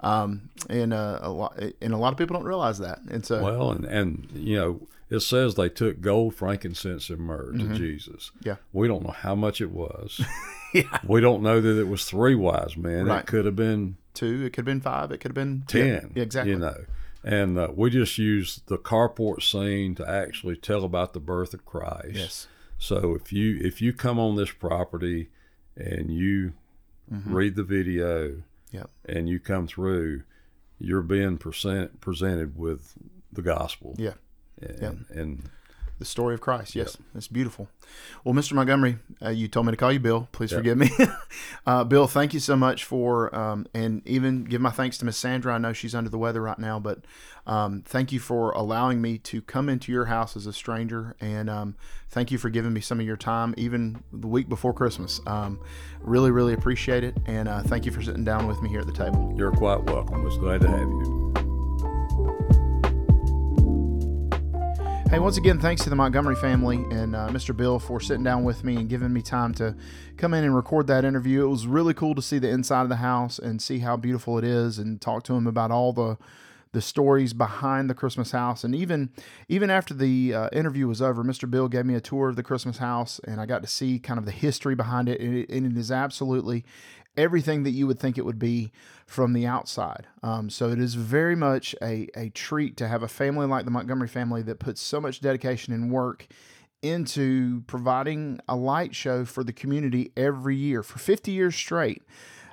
[0.00, 2.98] Um, and uh, a lot and a lot of people don't realize that.
[3.10, 7.52] And so, Well, and, and you know, it says they took gold, frankincense, and myrrh
[7.52, 8.30] to Jesus.
[8.38, 8.48] Mm-hmm.
[8.48, 8.56] Yeah.
[8.72, 10.20] We don't know how much it was.
[10.74, 10.98] yeah.
[11.06, 13.06] We don't know that it was three wise men.
[13.06, 13.20] Right.
[13.20, 16.12] It could have been two, it could have been five, it could have been ten.
[16.14, 16.52] Yeah, exactly.
[16.52, 16.84] You know,
[17.24, 21.64] and uh, we just use the carport scene to actually tell about the birth of
[21.64, 22.14] Christ.
[22.14, 22.46] Yes.
[22.78, 25.30] So if you if you come on this property
[25.76, 26.52] and you
[27.12, 27.32] Mm-hmm.
[27.32, 28.42] read the video
[28.72, 28.90] Yep.
[29.08, 30.24] and you come through,
[30.80, 32.94] you're being present, presented with
[33.32, 33.94] the gospel.
[33.96, 34.14] Yeah.
[34.60, 35.42] And, and
[35.98, 36.74] The story of Christ.
[36.74, 37.68] Yes, it's beautiful.
[38.22, 38.52] Well, Mr.
[38.52, 40.28] Montgomery, uh, you told me to call you Bill.
[40.30, 40.90] Please forgive me.
[41.66, 45.16] uh, Bill, thank you so much for, um, and even give my thanks to Miss
[45.16, 45.54] Sandra.
[45.54, 46.98] I know she's under the weather right now, but
[47.46, 51.48] um, thank you for allowing me to come into your house as a stranger, and
[51.48, 51.76] um,
[52.10, 55.20] thank you for giving me some of your time, even the week before Christmas.
[55.26, 55.60] Um,
[56.00, 58.86] really, really appreciate it, and uh, thank you for sitting down with me here at
[58.86, 59.32] the table.
[59.34, 60.22] you're quite welcome.
[60.24, 61.45] Was glad to have you.
[65.08, 67.56] Hey, once again, thanks to the Montgomery family and uh, Mr.
[67.56, 69.76] Bill for sitting down with me and giving me time to
[70.16, 71.44] come in and record that interview.
[71.44, 74.36] It was really cool to see the inside of the house and see how beautiful
[74.36, 76.18] it is, and talk to him about all the
[76.72, 78.64] the stories behind the Christmas house.
[78.64, 79.10] And even
[79.48, 81.48] even after the uh, interview was over, Mr.
[81.48, 84.18] Bill gave me a tour of the Christmas house, and I got to see kind
[84.18, 85.20] of the history behind it.
[85.20, 86.64] And it, and it is absolutely
[87.16, 88.72] everything that you would think it would be
[89.06, 90.06] from the outside.
[90.22, 93.70] Um, so it is very much a, a treat to have a family like the
[93.70, 96.26] Montgomery family that puts so much dedication and work
[96.82, 102.02] into providing a light show for the community every year for 50 years straight.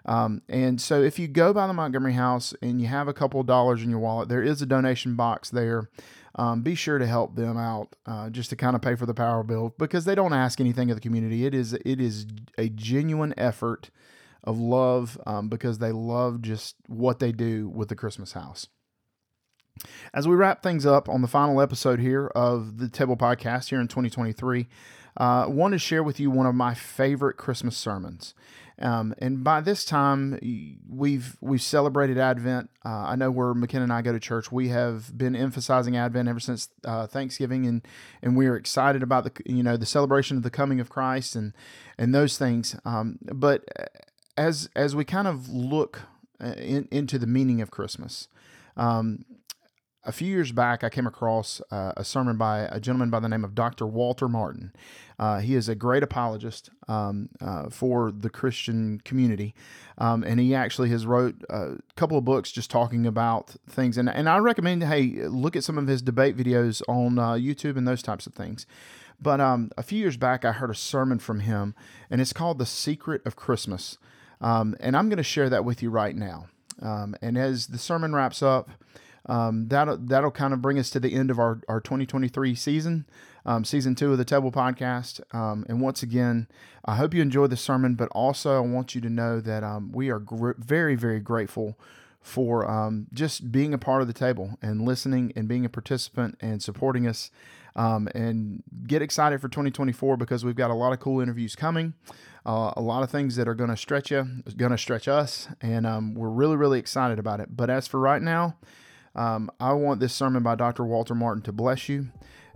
[0.06, 3.39] Um, and so if you go by the Montgomery House and you have a couple
[3.39, 5.89] of dollars in your wallet, there is a donation box there.
[6.36, 9.13] Um, be sure to help them out uh, just to kind of pay for the
[9.13, 11.45] power bill because they don't ask anything of the community.
[11.45, 12.26] It is it is
[12.58, 13.91] a genuine effort
[14.43, 18.67] of love um, because they love just what they do with the Christmas house.
[20.13, 23.82] As we wrap things up on the final episode here of the Table Podcast here
[23.82, 24.67] in 2023,
[25.19, 28.34] uh, I want to share with you one of my favorite Christmas sermons.
[28.79, 30.39] Um, and by this time,
[30.89, 32.71] we've we've celebrated Advent.
[32.84, 34.51] Uh, I know where McKenna and I go to church.
[34.51, 37.88] We have been emphasizing Advent ever since uh, Thanksgiving, and
[38.23, 41.36] and we are excited about the you know the celebration of the coming of Christ
[41.36, 41.53] and
[41.99, 42.75] and those things.
[42.84, 43.63] Um, but
[44.37, 46.01] as as we kind of look
[46.41, 48.27] uh, in, into the meaning of Christmas,
[48.77, 49.25] um,
[50.05, 53.29] a few years back, I came across uh, a sermon by a gentleman by the
[53.29, 53.85] name of Dr.
[53.87, 54.73] Walter Martin.
[55.17, 59.55] Uh, he is a great apologist um, uh, for the Christian community,
[59.97, 63.97] um, and he actually has wrote a couple of books just talking about things.
[63.97, 67.77] And and I recommend, hey, look at some of his debate videos on uh, YouTube
[67.77, 68.65] and those types of things.
[69.21, 71.75] But um, a few years back, I heard a sermon from him,
[72.09, 73.97] and it's called "The Secret of Christmas,"
[74.43, 76.47] um, and I'm going to share that with you right now.
[76.82, 78.69] Um, and as the sermon wraps up
[79.25, 83.06] um, that'll that'll kind of bring us to the end of our, our 2023 season,
[83.45, 85.21] um, season two of the Table Podcast.
[85.34, 86.47] Um, and once again,
[86.84, 89.91] I hope you enjoy the sermon, but also I want you to know that um,
[89.93, 91.77] we are gr- very very grateful
[92.21, 96.38] for um, just being a part of the table and listening and being a participant
[96.41, 97.32] and supporting us.
[97.75, 101.95] Um, and get excited for 2024 because we've got a lot of cool interviews coming,
[102.45, 104.27] uh, a lot of things that are going to stretch you,
[104.58, 107.56] going to stretch us, and um, we're really, really excited about it.
[107.56, 108.58] But as for right now,
[109.15, 110.84] um, I want this sermon by Dr.
[110.84, 112.08] Walter Martin to bless you.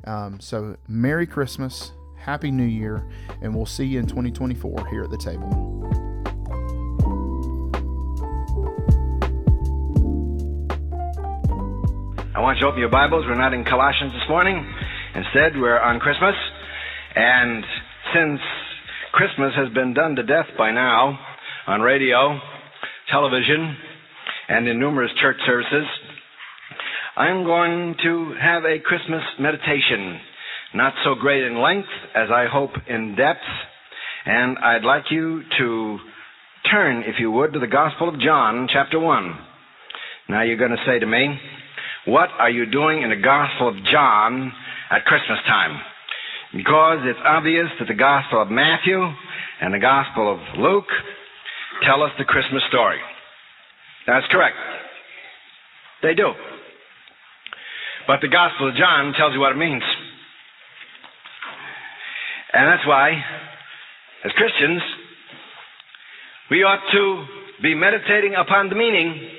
[0.04, 3.08] Um, so, Merry Christmas, Happy New Year,
[3.42, 5.48] and we'll see you in 2024 here at the table.
[12.36, 13.26] I want you to open your Bibles.
[13.26, 14.64] We're not in Colossians this morning.
[15.16, 16.36] Instead, we're on Christmas.
[17.16, 17.66] And
[18.14, 18.40] since
[19.18, 21.18] Christmas has been done to death by now
[21.66, 22.40] on radio,
[23.12, 23.76] television,
[24.48, 25.88] and in numerous church services,
[27.16, 30.20] I'm going to have a Christmas meditation.
[30.76, 33.40] Not so great in length as I hope in depth.
[34.28, 35.98] And I'd like you to
[36.70, 39.36] turn, if you would, to the Gospel of John, chapter 1.
[40.30, 41.40] Now you're going to say to me,
[42.06, 44.52] what are you doing in the Gospel of John
[44.92, 45.82] at Christmas time?
[46.56, 49.02] Because it's obvious that the Gospel of Matthew
[49.62, 50.88] and the Gospel of Luke
[51.84, 53.00] tell us the Christmas story.
[54.06, 54.56] That's correct.
[56.02, 56.32] They do.
[58.08, 59.84] But the Gospel of John tells you what it means.
[62.54, 63.12] And that's why,
[64.24, 64.82] as Christians,
[66.50, 67.26] we ought to
[67.62, 69.30] be meditating upon the meaning,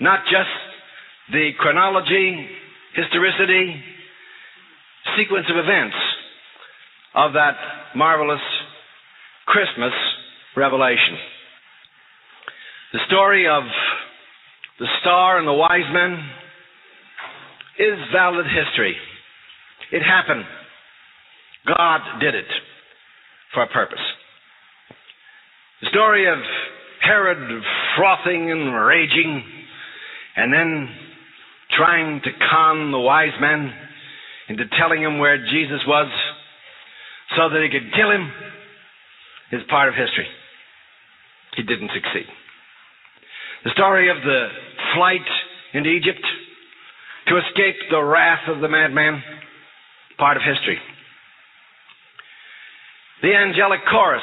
[0.00, 0.50] not just
[1.30, 2.48] the chronology,
[2.94, 3.80] historicity,
[5.16, 5.96] sequence of events
[7.14, 7.56] of that
[7.94, 8.40] marvelous
[9.46, 9.92] Christmas
[10.56, 11.16] revelation.
[12.92, 13.62] The story of
[14.78, 16.18] the star and the wise men
[17.78, 18.96] is valid history.
[19.92, 20.44] It happened.
[21.66, 22.46] God did it
[23.52, 23.98] for a purpose.
[25.82, 26.38] The story of
[27.00, 27.62] Herod
[27.96, 29.42] frothing and raging
[30.36, 30.88] and then
[31.76, 33.72] trying to con the wise men
[34.50, 36.10] into telling him where Jesus was
[37.36, 38.30] so that he could kill him
[39.52, 40.26] is part of history.
[41.54, 42.26] He didn't succeed.
[43.64, 44.48] The story of the
[44.94, 45.28] flight
[45.72, 46.24] into Egypt
[47.28, 49.22] to escape the wrath of the madman,
[50.18, 50.78] part of history.
[53.22, 54.22] The angelic chorus,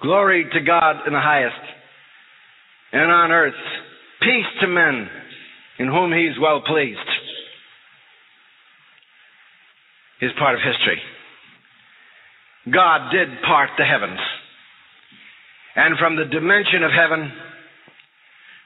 [0.00, 1.60] glory to God in the highest,
[2.92, 3.52] and on earth,
[4.22, 5.10] peace to men
[5.78, 6.98] in whom he's well pleased,
[10.20, 11.00] is part of history.
[12.72, 14.18] God did part the heavens.
[15.76, 17.30] And from the dimension of heaven,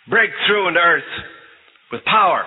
[0.08, 1.02] break through into earth
[1.92, 2.44] with power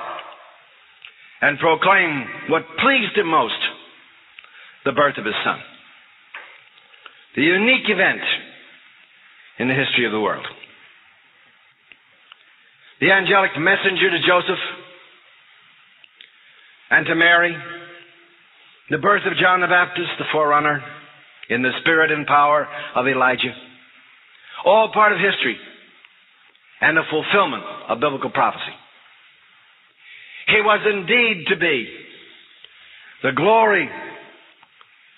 [1.42, 3.60] and proclaim what pleased him most
[4.86, 5.60] the birth of his son.
[7.36, 8.22] The unique event
[9.60, 10.46] in the history of the world.
[13.02, 14.63] The angelic messenger to Joseph
[16.89, 17.56] and to Mary,
[18.89, 20.84] the birth of John the Baptist, the forerunner,
[21.50, 23.54] in the spirit and power of Elijah.
[24.65, 25.58] All part of history
[26.82, 28.74] and the fulfillment of biblical prophecy.
[30.48, 31.88] He was indeed to be
[33.24, 33.89] the glory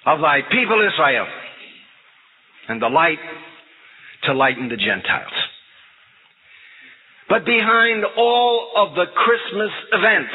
[0.06, 1.28] of thy people Israel
[2.70, 3.20] and the light
[4.24, 5.34] to lighten the Gentiles.
[7.28, 10.34] But behind all of the Christmas events,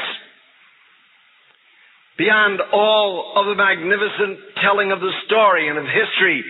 [2.21, 6.43] beyond all of the magnificent telling of the story and of history,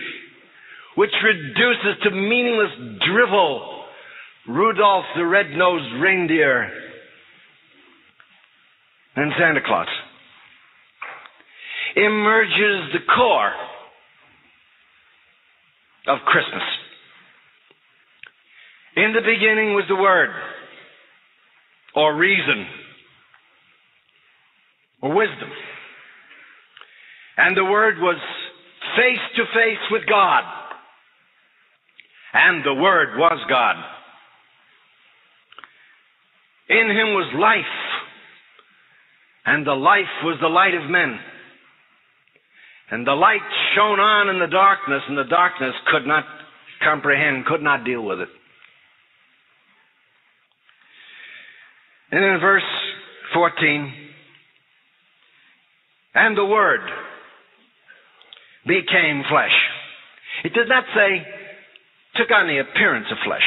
[0.96, 3.84] which reduces to meaningless drivel
[4.46, 6.70] Rudolph the red-nosed reindeer
[9.16, 9.86] and Santa Claus,
[11.96, 13.52] emerges the core
[16.08, 16.62] of Christmas.
[18.96, 20.30] In the beginning was the Word,
[21.94, 22.66] or reason,
[25.02, 25.50] or wisdom.
[27.36, 28.16] And the Word was
[28.96, 30.44] face to face with God.
[32.32, 33.76] And the Word was God.
[36.68, 37.64] In Him was life,
[39.44, 41.18] and the life was the light of men.
[42.90, 43.40] And the light
[43.74, 46.24] shone on in the darkness, and the darkness could not
[46.82, 48.28] comprehend, could not deal with it.
[52.10, 52.62] And in verse
[53.34, 54.01] 14,
[56.14, 56.80] and the Word
[58.66, 59.54] became flesh.
[60.44, 61.24] It does not say
[62.16, 63.44] took on the appearance of flesh,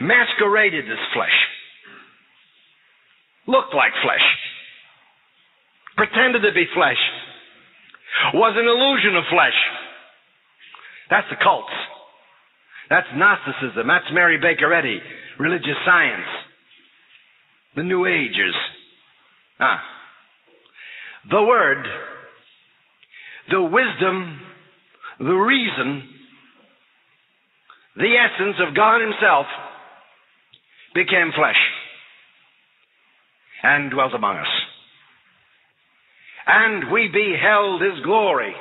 [0.00, 1.34] masqueraded as flesh,
[3.46, 4.24] looked like flesh,
[5.96, 6.98] pretended to be flesh,
[8.34, 9.56] was an illusion of flesh.
[11.10, 11.72] That's the cults.
[12.90, 13.86] That's Gnosticism.
[13.88, 15.00] That's Mary Baker Eddy,
[15.38, 16.26] religious science,
[17.76, 18.54] the New Agers.
[19.58, 19.93] Ah.
[21.30, 21.86] The Word,
[23.50, 24.40] the wisdom,
[25.18, 26.02] the reason,
[27.96, 29.46] the essence of God Himself
[30.94, 31.56] became flesh
[33.62, 34.48] and dwelt among us.
[36.46, 38.54] And we beheld His glory.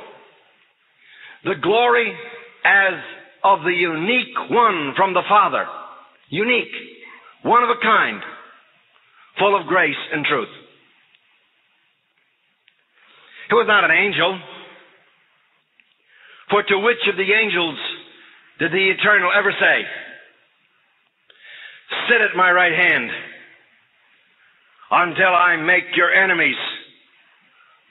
[1.43, 2.13] The glory
[2.63, 2.93] as
[3.43, 5.65] of the unique one from the Father.
[6.29, 6.71] Unique.
[7.41, 8.21] One of a kind.
[9.37, 10.47] Full of grace and truth.
[13.53, 14.39] He was not an angel.
[16.49, 17.77] For to which of the angels
[18.57, 19.81] did the Eternal ever say,
[22.09, 23.11] Sit at my right hand
[24.89, 26.55] until I make your enemies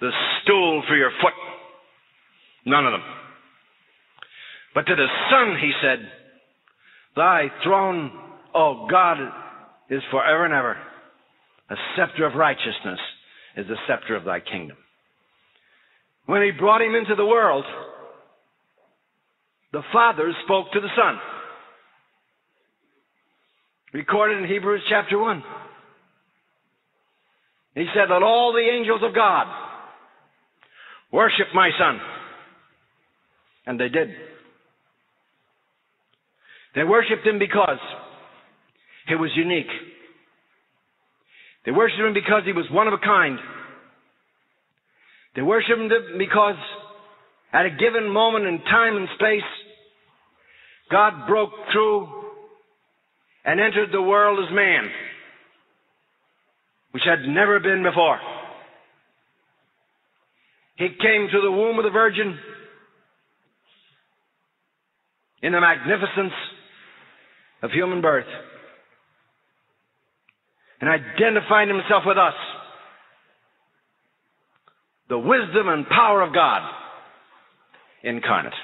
[0.01, 0.11] the
[0.43, 1.33] stool for your foot?
[2.67, 3.05] None of them.
[4.75, 6.11] But to the Son he said,
[7.15, 8.11] Thy throne,
[8.53, 9.19] O God,
[9.91, 10.77] is forever and ever.
[11.71, 12.99] A scepter of righteousness
[13.57, 14.77] is the scepter of thy kingdom.
[16.27, 17.65] When he brought him into the world,
[19.73, 21.19] the Father spoke to the Son.
[23.93, 25.43] Recorded in Hebrews chapter 1.
[27.75, 29.47] He said, Let all the angels of God
[31.11, 31.99] worship my Son.
[33.67, 34.09] And they did.
[36.75, 37.79] They worshiped him because
[39.09, 39.67] he was unique.
[41.65, 43.39] They worshiped him because he was one of a kind.
[45.35, 46.57] They worshiped him because
[47.53, 49.51] At a given moment in time and space,
[50.91, 52.09] God broke through
[53.45, 54.89] and entered the world as man,
[56.93, 58.19] which had never been before.
[60.77, 62.39] He came to the womb of the Virgin
[65.43, 66.33] in the magnificence
[67.63, 68.27] of human birth
[70.81, 72.35] and identified himself with us.
[75.09, 76.63] The wisdom and power of God
[78.03, 78.55] incarnate.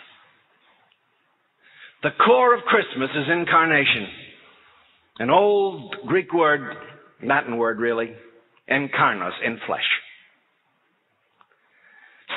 [2.03, 4.07] The core of Christmas is incarnation.
[5.19, 6.77] An old Greek word,
[7.25, 8.13] Latin word really,
[8.71, 9.83] incarnos, in flesh.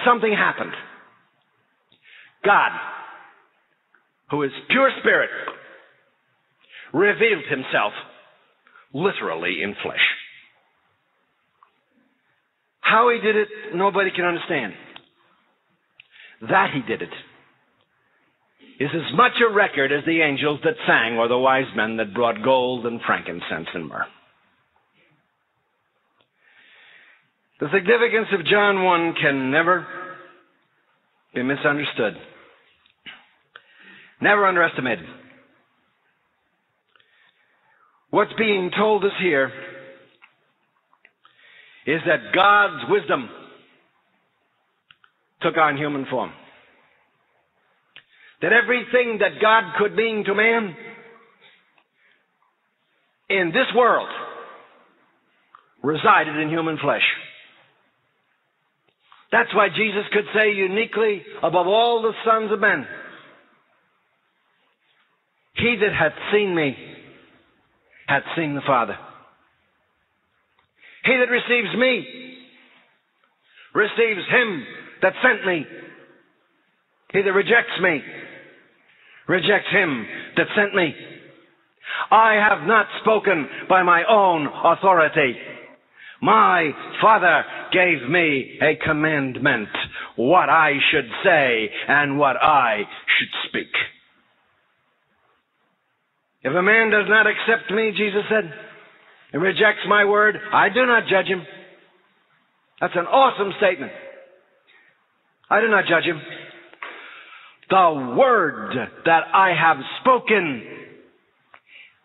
[0.05, 0.73] Something happened.
[2.43, 2.71] God,
[4.31, 5.29] who is pure spirit,
[6.91, 7.93] revealed himself
[8.93, 10.01] literally in flesh.
[12.81, 14.73] How he did it, nobody can understand.
[16.49, 17.13] That he did it
[18.79, 22.15] is as much a record as the angels that sang or the wise men that
[22.15, 24.07] brought gold and frankincense and myrrh.
[27.59, 29.85] The significance of John 1 can never
[31.35, 32.15] be misunderstood.
[34.19, 35.05] Never underestimated.
[38.09, 39.51] What's being told us here
[41.85, 43.29] is that God's wisdom
[45.41, 46.31] took on human form.
[48.41, 50.75] That everything that God could mean to man
[53.29, 54.09] in this world
[55.83, 57.03] resided in human flesh.
[59.31, 62.85] That's why Jesus could say uniquely above all the sons of men,
[65.55, 66.75] He that hath seen me
[68.07, 68.97] hath seen the Father.
[71.03, 72.05] He that receives me
[73.73, 74.65] receives him
[75.01, 75.65] that sent me.
[77.13, 78.01] He that rejects me
[79.31, 80.93] rejects him that sent me.
[82.11, 85.35] I have not spoken by my own authority.
[86.21, 86.71] My
[87.01, 89.69] Father gave me a commandment,
[90.17, 92.81] what I should say and what I
[93.17, 93.71] should speak.
[96.43, 98.51] If a man does not accept me, Jesus said,
[99.33, 101.45] and rejects my word, I do not judge him.
[102.79, 103.91] That's an awesome statement.
[105.49, 106.19] I do not judge him.
[107.69, 108.75] The word
[109.05, 110.63] that I have spoken,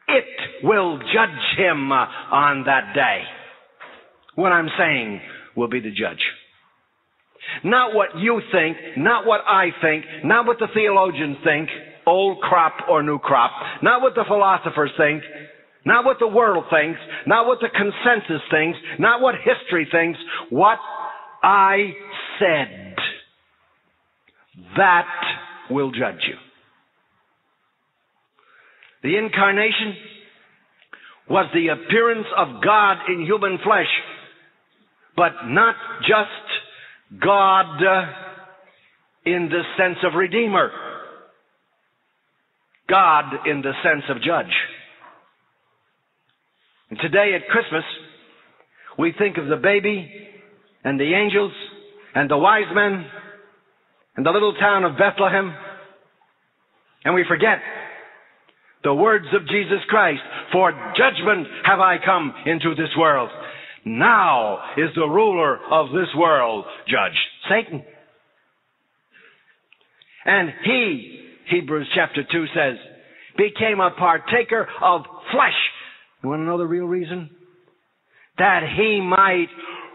[0.09, 0.25] it
[0.63, 3.23] will judge him on that day.
[4.35, 5.21] What I'm saying
[5.57, 6.21] will be the judge.
[7.65, 11.69] Not what you think, not what I think, not what the theologians think,
[12.07, 13.51] old crop or new crop,
[13.83, 15.23] not what the philosophers think,
[15.87, 20.19] not what the world thinks, not what the consensus thinks, not what history thinks,
[20.51, 20.79] what
[21.43, 21.93] I
[22.39, 22.97] said.
[24.77, 25.07] That
[25.71, 26.35] will judge you.
[29.03, 29.95] The incarnation
[31.31, 33.87] was the appearance of God in human flesh,
[35.17, 37.81] but not just God
[39.25, 40.71] in the sense of Redeemer.
[42.89, 44.53] God in the sense of judge.
[46.91, 47.85] And today at Christmas,
[48.99, 50.11] we think of the baby
[50.85, 51.53] and the angels
[52.15, 53.07] and the wise men
[54.17, 55.55] and the little town of Bethlehem,
[57.05, 57.59] and we forget
[58.83, 60.23] the words of Jesus Christ,
[60.53, 63.31] for judgment have I come into this world.
[63.85, 67.19] Now is the ruler of this world judged.
[67.49, 67.85] Satan.
[70.25, 72.77] And he Hebrews chapter 2 says,
[73.37, 75.55] became a partaker of flesh.
[76.27, 77.31] You want to know the real reason?
[78.37, 79.47] That he might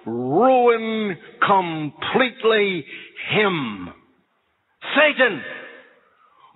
[0.05, 2.85] ruin completely
[3.33, 3.89] him.
[4.95, 5.41] Satan,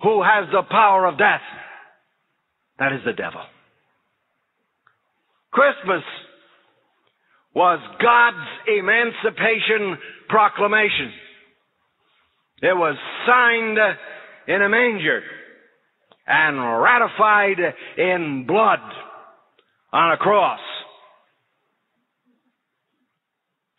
[0.02, 1.42] who has the power of death.
[2.78, 3.42] That is the devil.
[5.50, 6.04] Christmas
[7.54, 8.48] was God's
[8.78, 9.98] emancipation
[10.30, 11.12] proclamation.
[12.62, 12.96] It was
[13.26, 13.76] signed
[14.48, 15.20] in a manger
[16.26, 17.58] and ratified
[17.98, 18.80] in blood
[19.92, 20.60] on a cross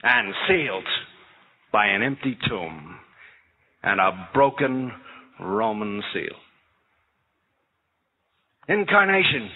[0.04, 0.88] and sealed
[1.72, 2.98] by an empty tomb
[3.84, 4.92] and a broken
[5.40, 6.36] Roman seal.
[8.68, 9.50] Incarnation,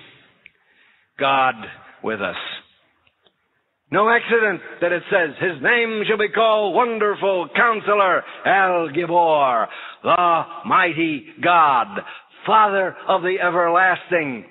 [1.20, 1.56] God
[2.04, 2.36] with us.
[3.92, 9.68] No accident that it says, His name shall be called Wonderful Counselor, El Gibor,
[10.02, 12.00] the Mighty God,
[12.46, 14.46] Father of the Everlasting,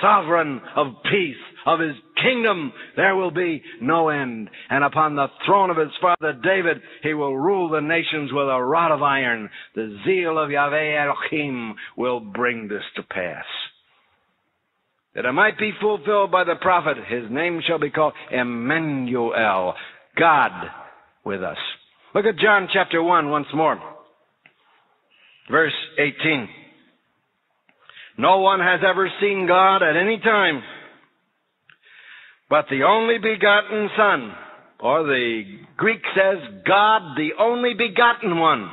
[0.00, 4.48] Sovereign of Peace, of his kingdom there will be no end.
[4.70, 8.62] And upon the throne of his father David, he will rule the nations with a
[8.62, 9.50] rod of iron.
[9.74, 13.44] The zeal of Yahweh Elohim will bring this to pass.
[15.14, 19.74] That it might be fulfilled by the prophet, his name shall be called Emmanuel,
[20.18, 20.50] God
[21.24, 21.56] with us.
[22.14, 23.80] Look at John chapter 1 once more.
[25.50, 26.48] Verse 18.
[28.18, 30.62] No one has ever seen God at any time,
[32.48, 34.32] but the only begotten Son,
[34.80, 35.42] or the
[35.76, 38.70] Greek says God, the only begotten one,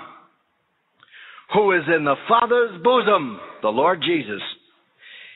[1.53, 4.41] who is in the Father's bosom, the Lord Jesus.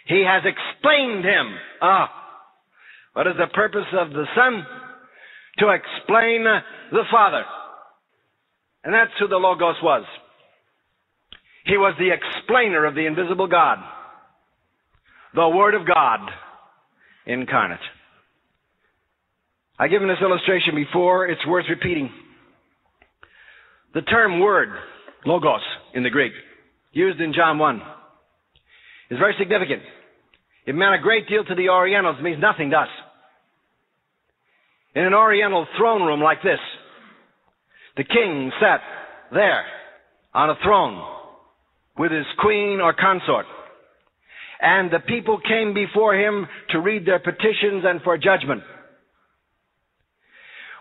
[0.06, 1.56] He has explained him.
[1.82, 2.10] Ah,
[3.12, 4.66] what is the purpose of the Son?
[5.60, 6.46] To explain
[6.92, 7.44] the Father.
[8.86, 10.06] And that's who the Logos was.
[11.66, 13.80] He was the explainer of the invisible God.
[15.36, 16.20] The Word of God
[17.26, 17.80] incarnate.
[19.80, 21.28] I've given this illustration before.
[21.28, 22.10] It's worth repeating.
[23.94, 24.70] The term word,
[25.26, 25.62] logos,
[25.94, 26.34] in the Greek,
[26.92, 27.82] used in John 1,
[29.12, 29.82] is very significant.
[30.66, 32.18] It meant a great deal to the Orientals.
[32.20, 32.90] It means nothing to us.
[34.96, 36.60] In an Oriental throne room like this,
[37.96, 38.82] the king sat
[39.32, 39.64] there
[40.34, 41.04] on a throne
[41.98, 43.46] with his queen or consort.
[44.60, 48.64] And the people came before him to read their petitions and for judgment.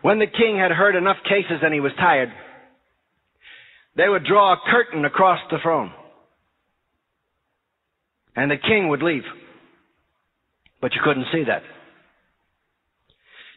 [0.02, 2.30] When the king had heard enough cases and he was tired,
[3.96, 5.92] they would draw a curtain across the throne.
[8.34, 9.24] And the king would leave.
[10.80, 11.62] But you couldn't see that.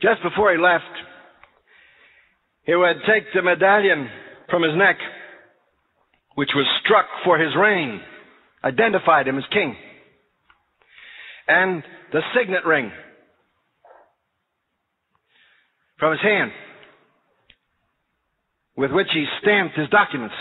[0.02, 0.86] Just before he left,
[2.64, 4.10] he would take the medallion
[4.50, 4.98] from his neck,
[6.36, 8.00] which was struck for his reign,
[8.64, 9.76] identified him as king,
[11.50, 11.84] and
[12.14, 12.92] the signet ring
[15.98, 16.52] from his hand,
[18.78, 20.36] with which he stamped his documents.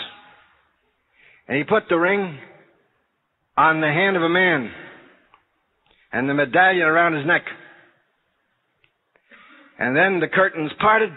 [1.47, 2.37] And he put the ring
[3.57, 4.71] on the hand of a man
[6.13, 7.41] and the medallion around his neck.
[9.79, 11.09] And then the curtains parted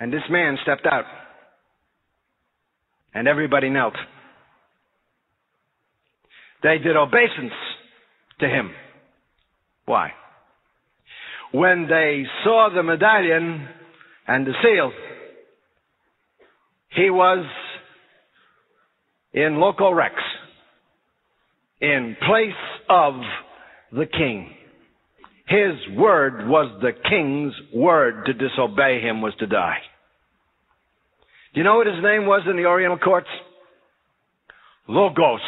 [0.00, 1.04] and this man stepped out.
[3.14, 3.94] And everybody knelt.
[6.62, 7.52] They did obeisance
[8.40, 8.70] to him.
[9.86, 10.10] Why?
[11.52, 13.66] When they saw the medallion
[14.26, 14.92] and the seal,
[16.90, 17.46] he was
[19.32, 20.14] in loco rex,
[21.80, 22.50] in place
[22.88, 23.14] of
[23.92, 24.54] the king.
[25.46, 28.26] His word was the king's word.
[28.26, 29.78] To disobey him was to die.
[31.54, 33.28] Do you know what his name was in the Oriental courts?
[34.86, 35.40] Logos.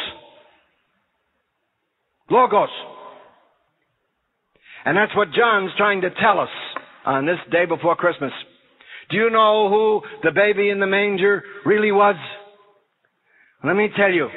[2.29, 2.69] Logos.
[4.85, 6.49] And that's what John's trying to tell us
[7.05, 8.31] on this day before Christmas.
[9.09, 12.15] Do you know who the baby in the manger really was?
[13.63, 14.27] Let me tell you.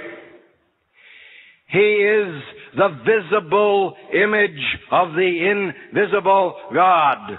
[1.68, 2.42] He is
[2.76, 4.50] the visible image
[4.90, 7.38] of the invisible God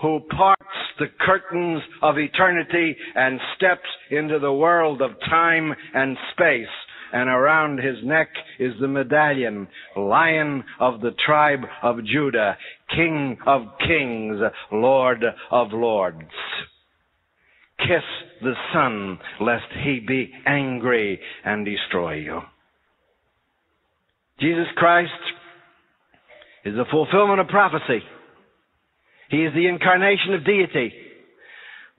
[0.00, 0.62] who parts
[0.98, 6.66] the curtains of eternity and steps into the world of time and space.
[7.12, 12.56] And around his neck is the medallion, Lion of the tribe of Judah,
[12.96, 14.40] King of kings,
[14.72, 16.30] Lord of lords.
[17.78, 18.04] Kiss
[18.40, 22.40] the Son, lest he be angry and destroy you.
[24.40, 25.10] Jesus Christ
[26.64, 28.02] is the fulfillment of prophecy.
[29.28, 30.92] He is the incarnation of deity.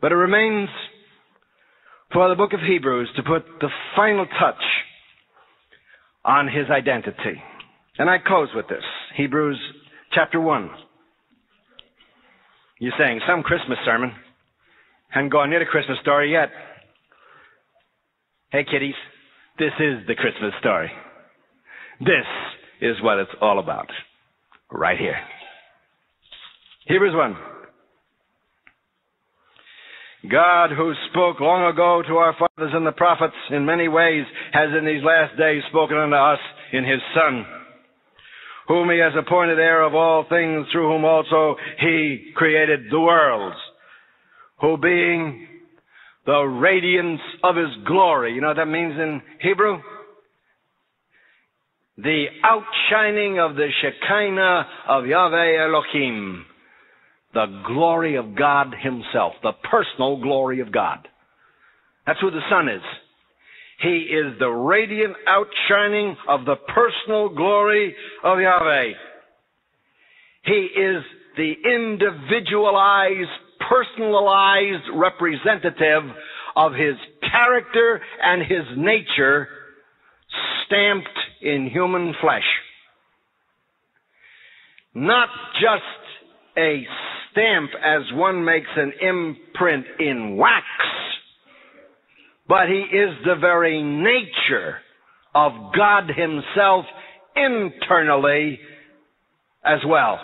[0.02, 0.70] But it remains
[2.12, 4.62] for the book of Hebrews to put the final touch
[6.26, 7.42] on his identity.
[7.98, 8.84] And I close with this.
[9.16, 9.60] Hebrews
[10.14, 10.70] chapter 1.
[12.80, 14.12] You're saying some Christmas sermon.
[15.10, 16.50] Haven't gone near the Christmas story yet.
[18.52, 18.96] Hey kiddies,
[19.58, 20.92] this is the Christmas story.
[22.00, 22.26] This
[22.82, 23.90] is what it's all about.
[24.72, 25.18] Right here.
[26.88, 27.53] Hebrews 1.
[30.30, 34.70] God, who spoke long ago to our fathers and the prophets in many ways, has
[34.78, 36.40] in these last days spoken unto us
[36.72, 37.46] in his Son,
[38.68, 43.58] whom he has appointed heir of all things, through whom also he created the worlds,
[44.62, 45.48] who being
[46.26, 49.82] the radiance of his glory, you know what that means in Hebrew?
[51.98, 56.46] The outshining of the Shekinah of Yahweh Elohim
[57.34, 61.08] the glory of God Himself, the personal glory of God.
[62.06, 62.82] That's who the Son is.
[63.82, 68.92] He is the radiant outshining of the personal glory of Yahweh.
[70.46, 71.04] He is
[71.36, 73.30] the individualized,
[73.70, 76.04] personalized representative
[76.56, 76.96] of his
[77.30, 79.48] character and his nature
[80.66, 81.10] stamped
[81.42, 82.44] in human flesh.
[84.94, 85.30] Not
[85.60, 85.84] just
[86.58, 86.86] a
[87.34, 90.66] stamp as one makes an imprint in wax,
[92.48, 94.78] but he is the very nature
[95.36, 96.86] of God himself
[97.36, 98.60] internally
[99.66, 100.20] as well.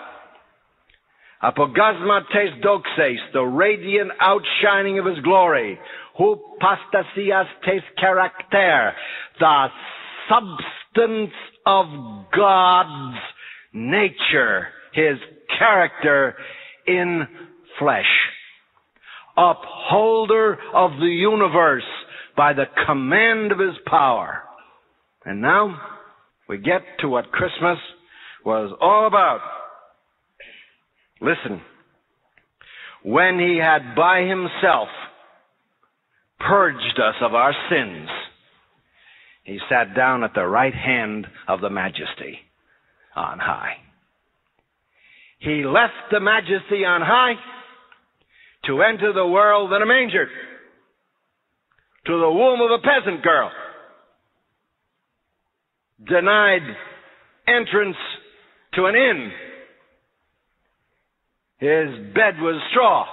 [1.41, 5.80] Apogasma tes doxes, the radiant outshining of his glory.
[6.20, 8.91] Hupastasias tes character,
[9.39, 9.68] the
[10.30, 11.34] substance
[11.66, 11.86] of
[12.36, 13.18] God's
[13.74, 15.18] nature, his
[15.57, 16.36] character
[16.90, 17.28] in
[17.78, 18.06] flesh.
[19.38, 21.84] Upholder of the universe
[22.36, 24.44] by the command of his power.
[25.24, 25.80] And now
[26.48, 27.78] we get to what Christmas
[28.46, 29.40] was all about.
[31.22, 31.62] Listen.
[33.04, 34.90] When he had by himself
[36.40, 38.10] purged us of our sins,
[39.44, 42.40] he sat down at the right hand of the majesty
[43.16, 43.78] on high.
[45.40, 47.36] He left the majesty on high
[48.66, 50.28] to enter the world in a manger,
[52.06, 53.52] to the womb of a peasant girl,
[56.06, 56.62] denied
[57.48, 57.96] entrance
[58.74, 59.32] to an inn.
[61.60, 63.06] His bed was straw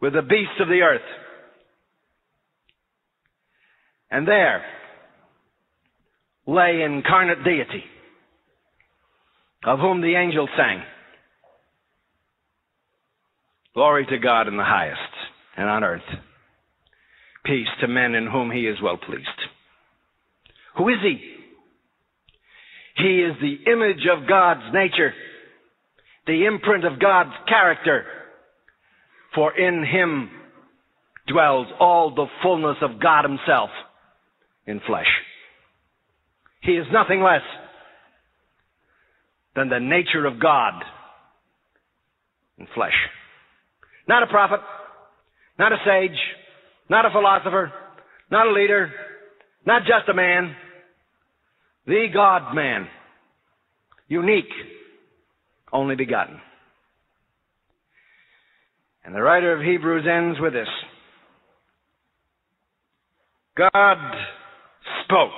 [0.00, 1.00] with the beasts of the earth.
[4.10, 4.64] And there
[6.46, 7.84] lay incarnate deity,
[9.64, 10.82] of whom the angels sang.
[13.74, 15.00] Glory to God in the highest,
[15.56, 16.02] and on earth,
[17.44, 19.28] peace to men in whom he is well pleased.
[20.76, 21.18] Who is he?
[22.96, 25.12] He is the image of God's nature,
[26.26, 28.04] the imprint of God's character,
[29.34, 30.30] for in him
[31.26, 33.70] dwells all the fullness of God himself
[34.66, 35.08] in flesh.
[36.60, 37.42] He is nothing less
[39.54, 40.82] than the nature of God
[42.58, 42.92] in flesh.
[44.08, 44.60] Not a prophet,
[45.58, 46.18] not a sage,
[46.88, 47.72] not a philosopher,
[48.30, 48.90] not a leader,
[49.66, 50.54] not just a man,
[51.86, 52.86] the God man,
[54.08, 54.44] unique,
[55.72, 56.40] only begotten.
[59.04, 60.68] And the writer of Hebrews ends with this.
[63.56, 63.98] God
[65.04, 65.30] spoke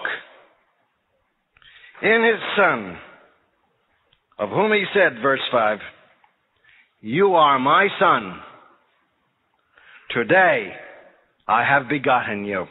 [2.02, 2.96] in his Son,
[4.38, 5.78] of whom he said, verse 5,
[7.00, 8.40] You are my Son.
[10.10, 10.72] Today
[11.48, 12.66] I have begotten you.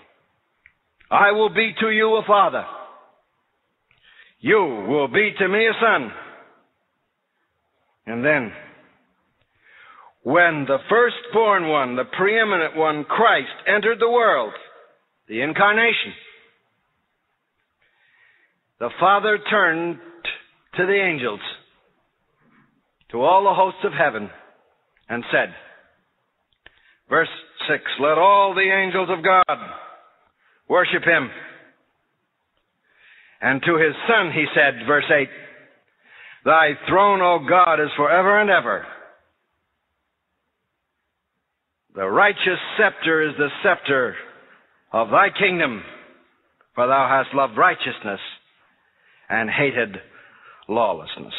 [1.10, 2.66] I will be to you a father.
[4.40, 6.12] You will be to me a son.
[8.08, 8.52] And then,
[10.24, 14.54] when the firstborn one, the preeminent one, Christ, entered the world,
[15.28, 16.14] the incarnation,
[18.80, 19.98] the Father turned
[20.76, 21.40] to the angels,
[23.16, 24.30] to all the hosts of heaven,
[25.08, 25.56] and said,
[27.10, 27.30] verse
[27.70, 29.58] 6, let all the angels of God
[30.68, 31.30] worship him.
[33.40, 35.30] And to his son he said, verse 8,
[36.44, 38.86] Thy throne, O God, is forever and ever.
[41.96, 44.14] The righteous scepter is the scepter
[44.92, 45.84] of thy kingdom,
[46.74, 48.20] for thou hast loved righteousness
[49.30, 50.02] and hated
[50.68, 51.34] lawlessness.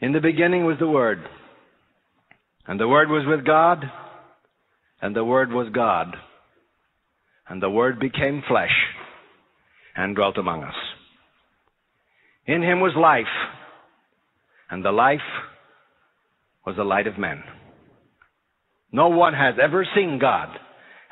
[0.00, 1.18] In the beginning was the Word,
[2.66, 3.84] and the Word was with God,
[5.00, 6.16] and the Word was God,
[7.48, 8.74] and the Word became flesh
[9.96, 10.74] and dwelt among us.
[12.46, 13.24] In him was life,
[14.70, 15.20] and the life
[16.66, 17.42] was the light of men.
[18.92, 20.48] No one has ever seen God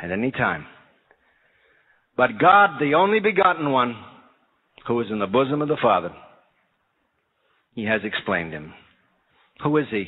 [0.01, 0.66] at any time.
[2.16, 3.95] But God, the only begotten one,
[4.87, 6.11] who is in the bosom of the Father,
[7.75, 8.73] he has explained him.
[9.62, 10.07] Who is he?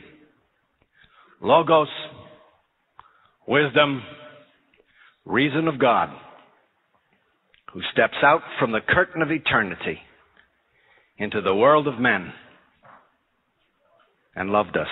[1.41, 1.89] Logos,
[3.47, 4.03] wisdom,
[5.25, 6.11] reason of God,
[7.73, 9.99] who steps out from the curtain of eternity
[11.19, 12.33] into the world of men
[14.35, 14.89] and loved us,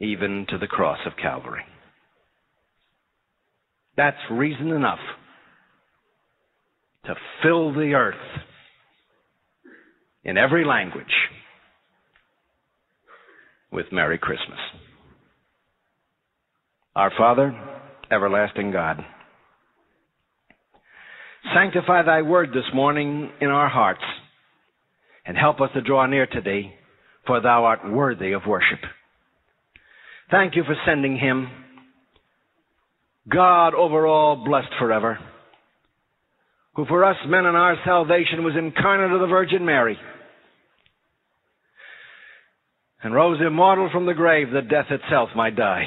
[0.00, 1.64] even to the cross of Calvary.
[3.96, 5.00] That's reason enough
[7.04, 8.14] to fill the earth
[10.24, 11.04] in every language
[13.72, 14.58] with Merry Christmas.
[16.96, 17.54] Our Father,
[18.10, 19.04] everlasting God,
[21.54, 24.02] Sanctify thy word this morning in our hearts
[25.24, 26.70] and help us to draw near to thee,
[27.26, 28.78] for thou art worthy of worship.
[30.30, 31.48] Thank you for sending him,
[33.28, 35.18] God over all blessed forever,
[36.74, 39.98] who for us men in our salvation was incarnate of the Virgin Mary
[43.02, 45.84] and rose immortal from the grave that death itself might die.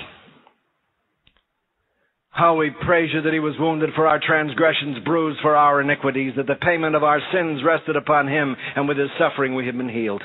[2.30, 6.34] How we praise you that he was wounded for our transgressions, bruised for our iniquities,
[6.36, 9.78] that the payment of our sins rested upon him, and with his suffering we have
[9.78, 10.24] been healed.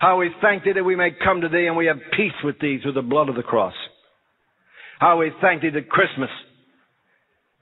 [0.00, 2.58] How we thank thee that we may come to thee and we have peace with
[2.58, 3.74] thee through the blood of the cross.
[4.98, 6.30] How we thank thee that Christmas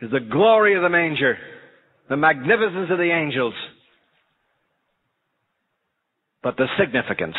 [0.00, 1.36] is the glory of the manger,
[2.10, 3.54] the magnificence of the angels,
[6.42, 7.36] but the significance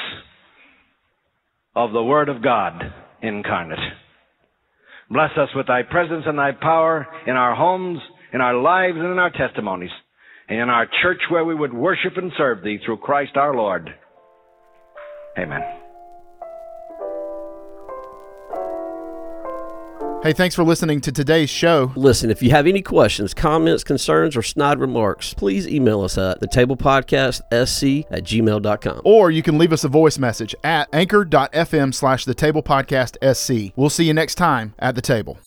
[1.76, 2.82] of the Word of God
[3.22, 3.80] incarnate.
[5.10, 8.00] Bless us with thy presence and thy power in our homes,
[8.34, 9.92] in our lives, and in our testimonies,
[10.48, 13.90] and in our church where we would worship and serve thee through Christ our Lord.
[15.38, 15.81] Amen.
[20.24, 21.92] Hey, thanks for listening to today's show.
[21.96, 26.40] Listen, if you have any questions, comments, concerns, or snide remarks, please email us at
[26.42, 29.02] thetablepodcastsc at gmail.com.
[29.04, 33.74] Or you can leave us a voice message at anchor.fm slash the table podcast SC.
[33.76, 35.40] We'll see you next time at the table.